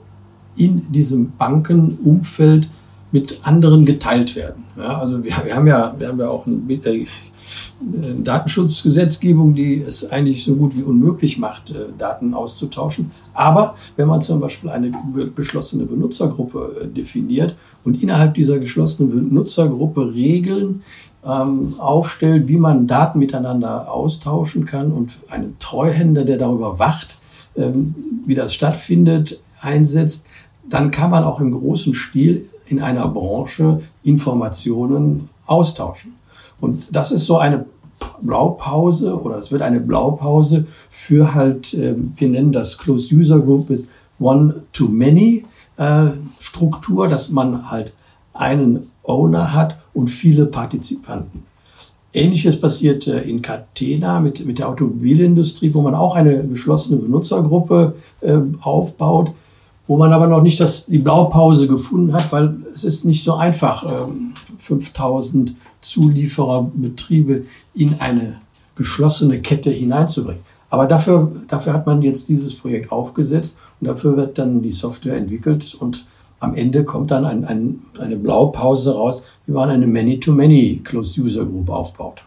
in 0.56 0.92
diesem 0.92 1.32
Bankenumfeld 1.36 2.68
mit 3.12 3.40
anderen 3.42 3.84
geteilt 3.84 4.36
werden. 4.36 4.64
Ja, 4.76 4.98
also 4.98 5.22
wir, 5.24 5.32
wir, 5.44 5.54
haben 5.54 5.66
ja, 5.66 5.94
wir 5.98 6.08
haben 6.08 6.20
ja 6.20 6.28
auch 6.28 6.46
ein, 6.46 6.68
äh, 6.70 7.06
Datenschutzgesetzgebung, 8.22 9.54
die 9.54 9.80
es 9.80 10.10
eigentlich 10.10 10.44
so 10.44 10.54
gut 10.54 10.76
wie 10.76 10.82
unmöglich 10.82 11.38
macht, 11.38 11.70
äh, 11.70 11.86
Daten 11.96 12.34
auszutauschen. 12.34 13.10
Aber 13.32 13.74
wenn 13.96 14.06
man 14.06 14.20
zum 14.20 14.38
Beispiel 14.38 14.68
eine 14.68 14.90
geschlossene 15.34 15.86
Benutzergruppe 15.86 16.82
äh, 16.82 16.86
definiert 16.88 17.54
und 17.82 18.02
innerhalb 18.02 18.34
dieser 18.34 18.58
geschlossenen 18.58 19.30
Benutzergruppe 19.30 20.12
Regeln 20.12 20.82
ähm, 21.24 21.74
aufstellt, 21.78 22.48
wie 22.48 22.56
man 22.56 22.86
Daten 22.86 23.18
miteinander 23.18 23.92
austauschen 23.92 24.64
kann 24.64 24.92
und 24.92 25.18
einen 25.28 25.56
Treuhänder, 25.58 26.24
der 26.24 26.38
darüber 26.38 26.78
wacht, 26.78 27.18
ähm, 27.56 27.94
wie 28.26 28.34
das 28.34 28.54
stattfindet, 28.54 29.40
einsetzt, 29.60 30.26
dann 30.68 30.90
kann 30.90 31.10
man 31.10 31.24
auch 31.24 31.40
im 31.40 31.50
großen 31.50 31.94
Stil 31.94 32.46
in 32.66 32.80
einer 32.80 33.08
Branche 33.08 33.80
Informationen 34.02 35.28
austauschen. 35.46 36.14
Und 36.60 36.84
das 36.92 37.10
ist 37.10 37.26
so 37.26 37.38
eine 37.38 37.66
Blaupause 38.22 39.20
oder 39.20 39.36
es 39.36 39.50
wird 39.50 39.62
eine 39.62 39.80
Blaupause 39.80 40.66
für 40.90 41.34
halt, 41.34 41.74
äh, 41.74 41.96
wir 42.16 42.28
nennen 42.28 42.52
das 42.52 42.78
Closed 42.78 43.12
User 43.12 43.40
Group 43.40 43.68
mit 43.68 43.88
One-to-Many 44.18 45.44
äh, 45.76 46.06
Struktur, 46.38 47.08
dass 47.08 47.30
man 47.30 47.70
halt 47.70 47.94
einen 48.32 48.86
Owner 49.02 49.54
hat 49.54 49.79
und 49.94 50.08
viele 50.08 50.46
Partizipanten. 50.46 51.44
Ähnliches 52.12 52.60
passiert 52.60 53.06
äh, 53.06 53.22
in 53.22 53.40
Catena 53.40 54.20
mit, 54.20 54.44
mit 54.44 54.58
der 54.58 54.68
Automobilindustrie, 54.68 55.72
wo 55.74 55.82
man 55.82 55.94
auch 55.94 56.16
eine 56.16 56.46
geschlossene 56.46 56.98
Benutzergruppe 56.98 57.94
äh, 58.20 58.38
aufbaut, 58.62 59.30
wo 59.86 59.96
man 59.96 60.12
aber 60.12 60.26
noch 60.26 60.42
nicht 60.42 60.58
das, 60.58 60.86
die 60.86 60.98
Blaupause 60.98 61.68
gefunden 61.68 62.12
hat, 62.12 62.32
weil 62.32 62.56
es 62.72 62.84
ist 62.84 63.04
nicht 63.04 63.22
so 63.22 63.34
einfach, 63.34 63.84
ähm, 63.84 64.32
5000 64.58 65.54
Zuliefererbetriebe 65.80 67.44
in 67.74 67.94
eine 68.00 68.40
geschlossene 68.76 69.40
Kette 69.40 69.70
hineinzubringen. 69.70 70.42
Aber 70.68 70.86
dafür, 70.86 71.32
dafür 71.48 71.72
hat 71.72 71.86
man 71.86 72.02
jetzt 72.02 72.28
dieses 72.28 72.54
Projekt 72.54 72.92
aufgesetzt 72.92 73.58
Und 73.80 73.88
dafür 73.88 74.16
wird 74.16 74.38
dann 74.38 74.62
die 74.62 74.70
Software 74.70 75.16
entwickelt 75.16 75.76
und 75.78 76.06
am 76.40 76.54
Ende 76.54 76.84
kommt 76.84 77.10
dann 77.10 77.24
ein, 77.24 77.44
ein, 77.44 77.78
eine 78.00 78.16
Blaupause 78.16 78.96
raus, 78.96 79.26
wie 79.46 79.52
man 79.52 79.70
eine 79.70 79.86
Many-to-Many 79.86 80.80
Closed 80.82 81.18
User 81.18 81.44
Group 81.44 81.70
aufbaut. 81.70 82.24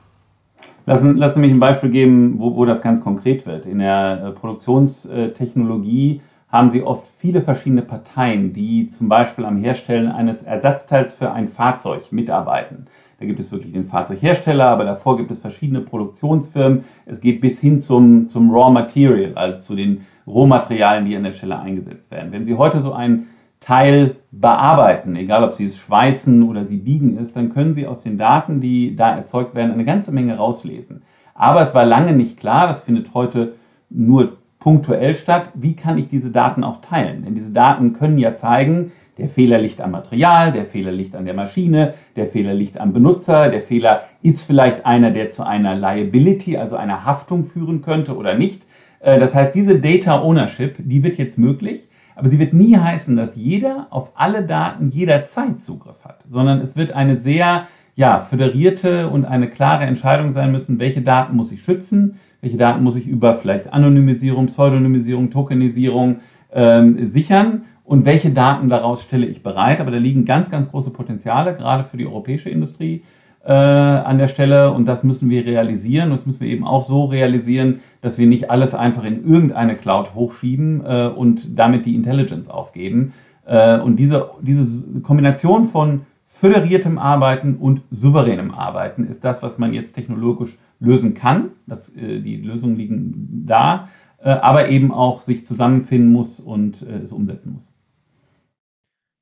Lassen, 0.86 1.17
lassen 1.17 1.36
Sie 1.36 1.41
mich 1.41 1.52
ein 1.52 1.60
Beispiel 1.60 1.89
geben, 1.89 2.36
wo, 2.38 2.56
wo 2.56 2.65
das 2.65 2.82
ganz 2.82 3.02
konkret 3.02 3.45
wird. 3.45 3.65
In 3.65 3.80
der 3.80 4.23
äh, 4.23 4.32
Produktionstechnologie 4.32 6.21
haben 6.49 6.69
Sie 6.69 6.84
oft 6.84 7.08
viele 7.08 7.41
verschiedene 7.41 7.82
Parteien, 7.82 8.54
die 8.54 8.88
zum 8.89 9.10
Beispiel 9.10 9.45
am 9.45 9.58
Herstellen 9.58 10.12
eines 10.12 10.43
Ersatzteils 10.43 11.13
für 11.13 11.32
ein 11.32 11.47
Fahrzeug 11.47 12.12
mitarbeiten. 12.12 12.86
Da 13.19 13.26
gibt 13.26 13.39
es 13.39 13.52
wirklich 13.52 13.71
den 13.73 13.86
Fahrzeughersteller, 13.86 14.65
aber 14.65 14.84
davor 14.84 15.17
gibt 15.17 15.32
es 15.32 15.39
verschiedene 15.39 15.80
Produktionsfirmen. 15.80 16.84
Es 17.06 17.21
geht 17.21 17.41
bis 17.41 17.60
hin 17.60 17.80
zum, 17.80 18.28
zum 18.28 18.52
Raw 18.52 18.69
Material, 18.71 19.32
also 19.36 19.62
zu 19.62 19.76
den 19.76 20.02
Rohmaterialien, 20.28 21.06
die 21.06 21.15
an 21.15 21.23
der 21.23 21.32
Stelle 21.32 21.58
eingesetzt 21.58 22.12
werden. 22.12 22.32
Wenn 22.32 22.45
Sie 22.45 22.56
heute 22.56 22.82
so 22.82 22.91
ein 22.91 23.28
Teil 23.63 24.17
bearbeiten, 24.32 25.15
egal 25.15 25.43
ob 25.43 25.54
Sie 25.54 25.65
es 25.65 25.78
schweißen 25.78 26.43
oder 26.43 26.65
Sie 26.65 26.78
biegen 26.78 27.17
ist, 27.17 27.36
dann 27.36 27.49
können 27.49 27.73
Sie 27.73 27.88
aus 27.88 28.02
den 28.02 28.17
Daten, 28.17 28.60
die 28.60 28.95
da 28.95 29.15
erzeugt 29.15 29.56
werden, 29.56 29.71
eine 29.71 29.86
ganze 29.86 30.12
Menge 30.12 30.38
rauslesen. 30.38 31.04
Aber 31.34 31.62
es 31.62 31.73
war 31.73 31.86
lange 31.86 32.13
nicht 32.13 32.39
klar, 32.39 32.67
das 32.67 32.82
findet 32.82 33.13
heute 33.13 33.54
nur 33.89 34.38
punktuell 34.60 35.15
statt, 35.15 35.52
wie 35.56 35.76
kann 35.76 35.97
ich 35.97 36.08
diese 36.08 36.32
Daten 36.32 36.63
auch 36.63 36.78
teilen? 36.78 37.23
Denn 37.23 37.36
diese 37.36 37.52
Daten 37.52 37.93
können 37.93 38.17
ja 38.17 38.34
zeigen, 38.34 38.91
der 39.17 39.30
Fehler 39.30 39.60
liegt 39.60 39.82
am 39.82 39.91
Material, 39.91 40.52
der 40.52 40.65
Fehler 40.65 40.91
liegt 40.91 41.15
an 41.15 41.26
der 41.26 41.34
Maschine, 41.34 41.93
der 42.15 42.28
Fehler 42.28 42.54
liegt 42.54 42.80
am 42.80 42.93
Benutzer, 42.93 43.49
der 43.49 43.62
Fehler 43.62 44.04
ist 44.21 44.41
vielleicht 44.41 44.86
einer, 44.86 45.12
der 45.12 45.30
zu 45.30 45.43
einer 45.43 45.76
Liability, 45.76 46.58
also 46.58 46.78
einer 46.78 47.06
Haftung 47.06 47.43
führen 47.43 47.82
könnte 47.82 48.15
oder 48.15 48.36
nicht. 48.36 48.65
Äh, 48.99 49.19
das 49.19 49.36
heißt, 49.36 49.54
diese 49.54 49.80
Data 49.80 50.21
Ownership, 50.21 50.78
die 50.80 51.04
wird 51.04 51.17
jetzt 51.17 51.38
möglich. 51.38 51.88
Aber 52.15 52.30
sie 52.30 52.39
wird 52.39 52.54
nie 52.54 52.78
heißen, 52.78 53.15
dass 53.15 53.36
jeder 53.36 53.88
auf 53.89 54.12
alle 54.15 54.43
Daten 54.43 54.88
jederzeit 54.88 55.60
Zugriff 55.60 56.04
hat, 56.04 56.23
sondern 56.30 56.62
es 56.62 56.76
wird 56.76 56.91
eine 56.91 57.17
sehr 57.17 57.67
ja, 57.95 58.19
föderierte 58.19 59.10
und 59.10 59.26
eine 59.26 59.49
klare 59.49 59.86
Entscheidung 59.86 60.32
sein 60.34 60.52
müssen, 60.52 60.80
welche 60.80 61.02
Daten 61.02 61.36
muss 61.36 61.52
ich 61.52 61.63
schützen, 61.63 62.19
welche 62.41 62.58
Daten 62.58 62.84
muss 62.84 62.95
ich 62.95 63.08
über 63.08 63.36
vielleicht 63.36 63.71
Anonymisierung, 63.71 64.47
Pseudonymisierung, 64.47 65.30
Tokenisierung 65.30 66.17
ähm, 66.52 67.08
sichern 67.08 67.63
und 67.84 68.06
welche 68.06 68.32
Daten 68.32 68.69
daraus 68.69 69.04
stelle 69.04 69.28
ich 69.28 69.43
bereit. 69.43 69.80
Aber 69.80 69.91
da 69.91 69.97
liegen 69.97 70.26
ganz, 70.26 70.49
ganz 70.49 70.69
große 70.69 70.89
Potenziale, 70.89 71.56
gerade 71.56 71.84
für 71.84 71.97
die 71.97 72.08
europäische 72.08 72.49
Industrie 72.49 73.04
äh, 73.45 73.51
an 73.51 74.17
der 74.17 74.27
Stelle 74.27 74.71
und 74.71 74.86
das 74.86 75.03
müssen 75.03 75.29
wir 75.29 75.45
realisieren. 75.45 76.10
Das 76.10 76.25
müssen 76.25 76.41
wir 76.41 76.47
eben 76.47 76.65
auch 76.65 76.84
so 76.84 77.06
realisieren, 77.06 77.82
dass 78.01 78.17
wir 78.17 78.27
nicht 78.27 78.49
alles 78.49 78.73
einfach 78.73 79.03
in 79.03 79.25
irgendeine 79.25 79.75
Cloud 79.75 80.15
hochschieben 80.15 80.84
äh, 80.86 81.08
und 81.08 81.58
damit 81.58 81.86
die 81.86 81.95
Intelligence 81.95 82.47
aufgeben. 82.47 83.13
Äh, 83.45 83.79
und 83.79 83.97
diese, 83.97 84.29
diese 84.41 85.01
Kombination 85.01 85.65
von 85.65 86.01
föderiertem 86.25 86.97
Arbeiten 86.97 87.56
und 87.56 87.82
souveränem 87.91 88.51
Arbeiten 88.51 89.06
ist 89.06 89.23
das, 89.23 89.43
was 89.43 89.58
man 89.58 89.73
jetzt 89.73 89.93
technologisch 89.93 90.58
lösen 90.79 91.13
kann. 91.13 91.51
Das, 91.67 91.89
äh, 91.89 92.21
die 92.21 92.38
Lösungen 92.38 92.77
liegen 92.77 93.43
da, 93.45 93.89
äh, 94.19 94.29
aber 94.29 94.69
eben 94.69 94.93
auch 94.93 95.21
sich 95.21 95.43
zusammenfinden 95.43 96.12
muss 96.12 96.39
und 96.39 96.82
äh, 96.82 96.99
es 96.99 97.12
umsetzen 97.12 97.53
muss. 97.53 97.73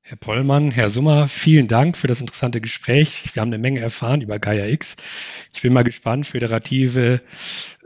Herr 0.04 0.16
Pollmann, 0.16 0.72
Herr 0.72 0.90
Summer, 0.90 1.28
vielen 1.28 1.68
Dank 1.68 1.96
für 1.96 2.08
das 2.08 2.20
interessante 2.20 2.60
Gespräch. 2.60 3.22
Wir 3.34 3.40
haben 3.40 3.50
eine 3.50 3.62
Menge 3.62 3.78
erfahren 3.78 4.20
über 4.20 4.40
Gaia 4.40 4.66
X. 4.66 4.96
Ich 5.54 5.62
bin 5.62 5.72
mal 5.72 5.84
gespannt. 5.84 6.26
Föderative 6.26 7.22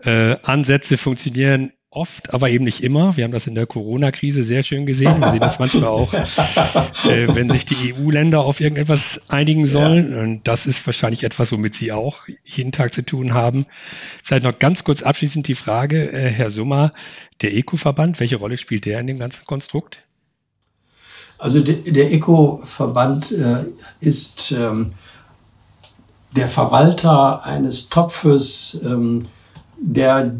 äh, 0.02 0.36
Ansätze 0.42 0.96
funktionieren 0.96 1.72
oft, 1.90 2.32
aber 2.32 2.48
eben 2.48 2.64
nicht 2.64 2.82
immer. 2.82 3.18
Wir 3.18 3.24
haben 3.24 3.32
das 3.32 3.46
in 3.46 3.54
der 3.54 3.66
Corona-Krise 3.66 4.42
sehr 4.44 4.62
schön 4.62 4.86
gesehen. 4.86 5.20
Wir 5.20 5.30
sehen 5.30 5.40
das 5.40 5.58
manchmal 5.58 5.90
auch, 5.90 6.14
äh, 7.04 7.34
wenn 7.34 7.50
sich 7.50 7.66
die 7.66 7.92
EU-Länder 7.92 8.40
auf 8.40 8.60
irgendetwas 8.60 9.28
einigen 9.28 9.66
sollen. 9.66 10.12
Ja. 10.12 10.20
Und 10.20 10.48
das 10.48 10.66
ist 10.66 10.86
wahrscheinlich 10.86 11.22
etwas, 11.22 11.52
womit 11.52 11.74
Sie 11.74 11.92
auch 11.92 12.24
jeden 12.44 12.72
Tag 12.72 12.94
zu 12.94 13.02
tun 13.02 13.34
haben. 13.34 13.66
Vielleicht 14.22 14.44
noch 14.44 14.58
ganz 14.58 14.84
kurz 14.84 15.02
abschließend 15.02 15.48
die 15.48 15.54
Frage, 15.54 16.10
äh, 16.10 16.30
Herr 16.30 16.48
Summer, 16.48 16.92
der 17.42 17.54
ECO-Verband, 17.54 18.20
welche 18.20 18.36
Rolle 18.36 18.56
spielt 18.56 18.86
der 18.86 19.00
in 19.00 19.06
dem 19.06 19.18
ganzen 19.18 19.44
Konstrukt? 19.44 20.05
Also 21.38 21.60
de, 21.60 21.90
der 21.90 22.12
ECO-Verband 22.12 23.32
äh, 23.32 23.64
ist 24.00 24.52
ähm, 24.52 24.90
der 26.34 26.48
Verwalter 26.48 27.44
eines 27.44 27.88
Topfes, 27.88 28.80
ähm, 28.84 29.26
der 29.78 30.36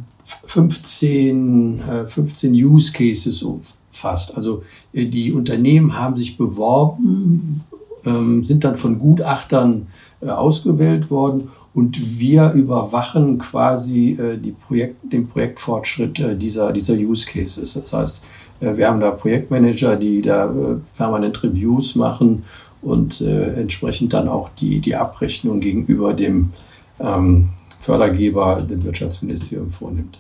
15, 0.47 1.81
äh, 1.81 2.07
15 2.07 2.53
Use 2.53 2.93
Cases 2.93 3.43
umfasst. 3.43 4.37
Also 4.37 4.63
äh, 4.93 5.07
die 5.07 5.33
Unternehmen 5.33 5.99
haben 5.99 6.17
sich 6.17 6.37
beworben, 6.37 7.63
ähm, 8.05 8.45
sind 8.45 8.65
dann 8.65 8.77
von 8.77 8.99
Gutachtern 8.99 9.89
äh, 10.21 10.29
ausgewählt 10.29 11.11
worden 11.11 11.49
und 11.75 12.19
wir 12.19 12.53
überwachen 12.53 13.37
quasi 13.37 14.13
äh, 14.13 14.39
die 14.39 14.53
Projekt, 14.53 15.13
den 15.13 15.29
Projektfortschritt 15.29 16.19
äh, 16.21 16.37
dieser, 16.37 16.73
dieser 16.73 16.95
Use 16.95 17.27
Cases. 17.27 17.75
Das 17.75 17.93
heißt, 17.93 18.25
wir 18.61 18.89
haben 18.89 19.01
da 19.01 19.11
Projektmanager, 19.11 19.97
die 19.97 20.23
da 20.23 20.47
äh, 20.47 20.77
permanent 20.97 21.43
Reviews 21.43 21.95
machen 21.95 22.45
und 22.83 23.21
äh, 23.21 23.55
entsprechend 23.55 24.13
dann 24.13 24.29
auch 24.29 24.51
die, 24.51 24.81
die 24.81 24.97
Abrechnung 24.97 25.61
gegenüber 25.61 26.15
dem 26.15 26.53
ähm, 27.01 27.51
Fördergeber, 27.81 28.63
dem 28.63 28.85
Wirtschaftsministerium, 28.85 29.71
vornimmt. 29.71 30.19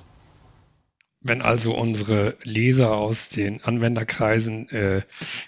Wenn 1.20 1.42
also 1.42 1.74
unsere 1.74 2.36
Leser 2.44 2.94
aus 2.94 3.30
den 3.30 3.62
Anwenderkreisen 3.64 4.68
äh, 4.70 5.02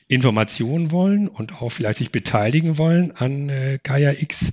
Informationen 0.09 0.90
wollen 0.90 1.29
und 1.29 1.62
auch 1.62 1.70
vielleicht 1.70 1.98
sich 1.98 2.11
beteiligen 2.11 2.79
wollen 2.79 3.12
an 3.12 3.48
äh, 3.48 3.79
Gaia 3.83 4.12
X, 4.12 4.53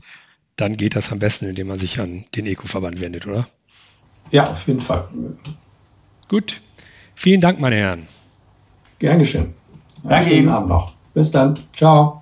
dann 0.55 0.77
geht 0.77 0.95
das 0.95 1.11
am 1.11 1.19
besten, 1.19 1.47
indem 1.47 1.67
man 1.67 1.79
sich 1.79 1.99
an 1.99 2.25
den 2.35 2.45
Eco-Verband 2.45 2.99
wendet, 2.99 3.25
oder? 3.25 3.47
Ja, 4.31 4.49
auf 4.49 4.67
jeden 4.67 4.79
Fall. 4.79 5.07
Gut. 6.27 6.61
Vielen 7.15 7.41
Dank, 7.41 7.59
meine 7.59 7.77
Herren. 7.77 8.07
Gern 8.99 9.19
geschehen. 9.19 9.53
Danke 10.03 10.31
Ihnen. 10.31 10.49
Abend 10.49 10.69
noch. 10.69 10.93
Bis 11.13 11.31
dann. 11.31 11.59
Ciao. 11.75 12.21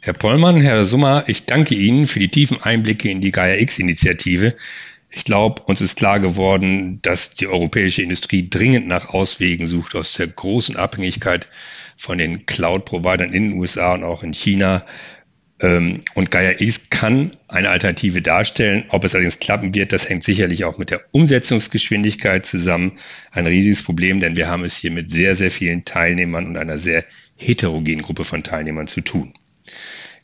Herr 0.00 0.12
Pollmann, 0.12 0.60
Herr 0.60 0.84
Summer, 0.84 1.24
ich 1.28 1.46
danke 1.46 1.74
Ihnen 1.74 2.06
für 2.06 2.18
die 2.18 2.28
tiefen 2.28 2.62
Einblicke 2.62 3.08
in 3.08 3.22
die 3.22 3.32
Gaia 3.32 3.56
X-Initiative. 3.56 4.54
Ich 5.08 5.24
glaube, 5.24 5.62
uns 5.62 5.80
ist 5.80 5.96
klar 5.96 6.20
geworden, 6.20 6.98
dass 7.00 7.30
die 7.30 7.46
europäische 7.46 8.02
Industrie 8.02 8.50
dringend 8.50 8.86
nach 8.86 9.10
Auswegen 9.10 9.66
sucht 9.66 9.94
aus 9.94 10.12
der 10.14 10.26
großen 10.26 10.76
Abhängigkeit 10.76 11.48
von 11.96 12.18
den 12.18 12.46
Cloud-Providern 12.46 13.32
in 13.32 13.50
den 13.50 13.58
USA 13.58 13.94
und 13.94 14.04
auch 14.04 14.22
in 14.22 14.34
China. 14.34 14.84
Ähm, 15.60 16.00
und 16.14 16.30
Gaia 16.30 16.60
X 16.60 16.90
kann 16.90 17.30
eine 17.48 17.70
Alternative 17.70 18.22
darstellen. 18.22 18.84
Ob 18.88 19.04
es 19.04 19.14
allerdings 19.14 19.38
klappen 19.38 19.74
wird, 19.74 19.92
das 19.92 20.08
hängt 20.08 20.24
sicherlich 20.24 20.64
auch 20.64 20.78
mit 20.78 20.90
der 20.90 21.02
Umsetzungsgeschwindigkeit 21.12 22.44
zusammen. 22.44 22.98
Ein 23.30 23.46
riesiges 23.46 23.82
Problem, 23.82 24.20
denn 24.20 24.36
wir 24.36 24.48
haben 24.48 24.64
es 24.64 24.76
hier 24.76 24.90
mit 24.90 25.10
sehr, 25.10 25.36
sehr 25.36 25.50
vielen 25.50 25.84
Teilnehmern 25.84 26.46
und 26.46 26.56
einer 26.56 26.78
sehr 26.78 27.04
heterogenen 27.36 28.02
Gruppe 28.02 28.24
von 28.24 28.42
Teilnehmern 28.42 28.88
zu 28.88 29.00
tun. 29.00 29.32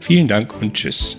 Vielen 0.00 0.28
Dank 0.28 0.60
und 0.60 0.74
Tschüss. 0.74 1.18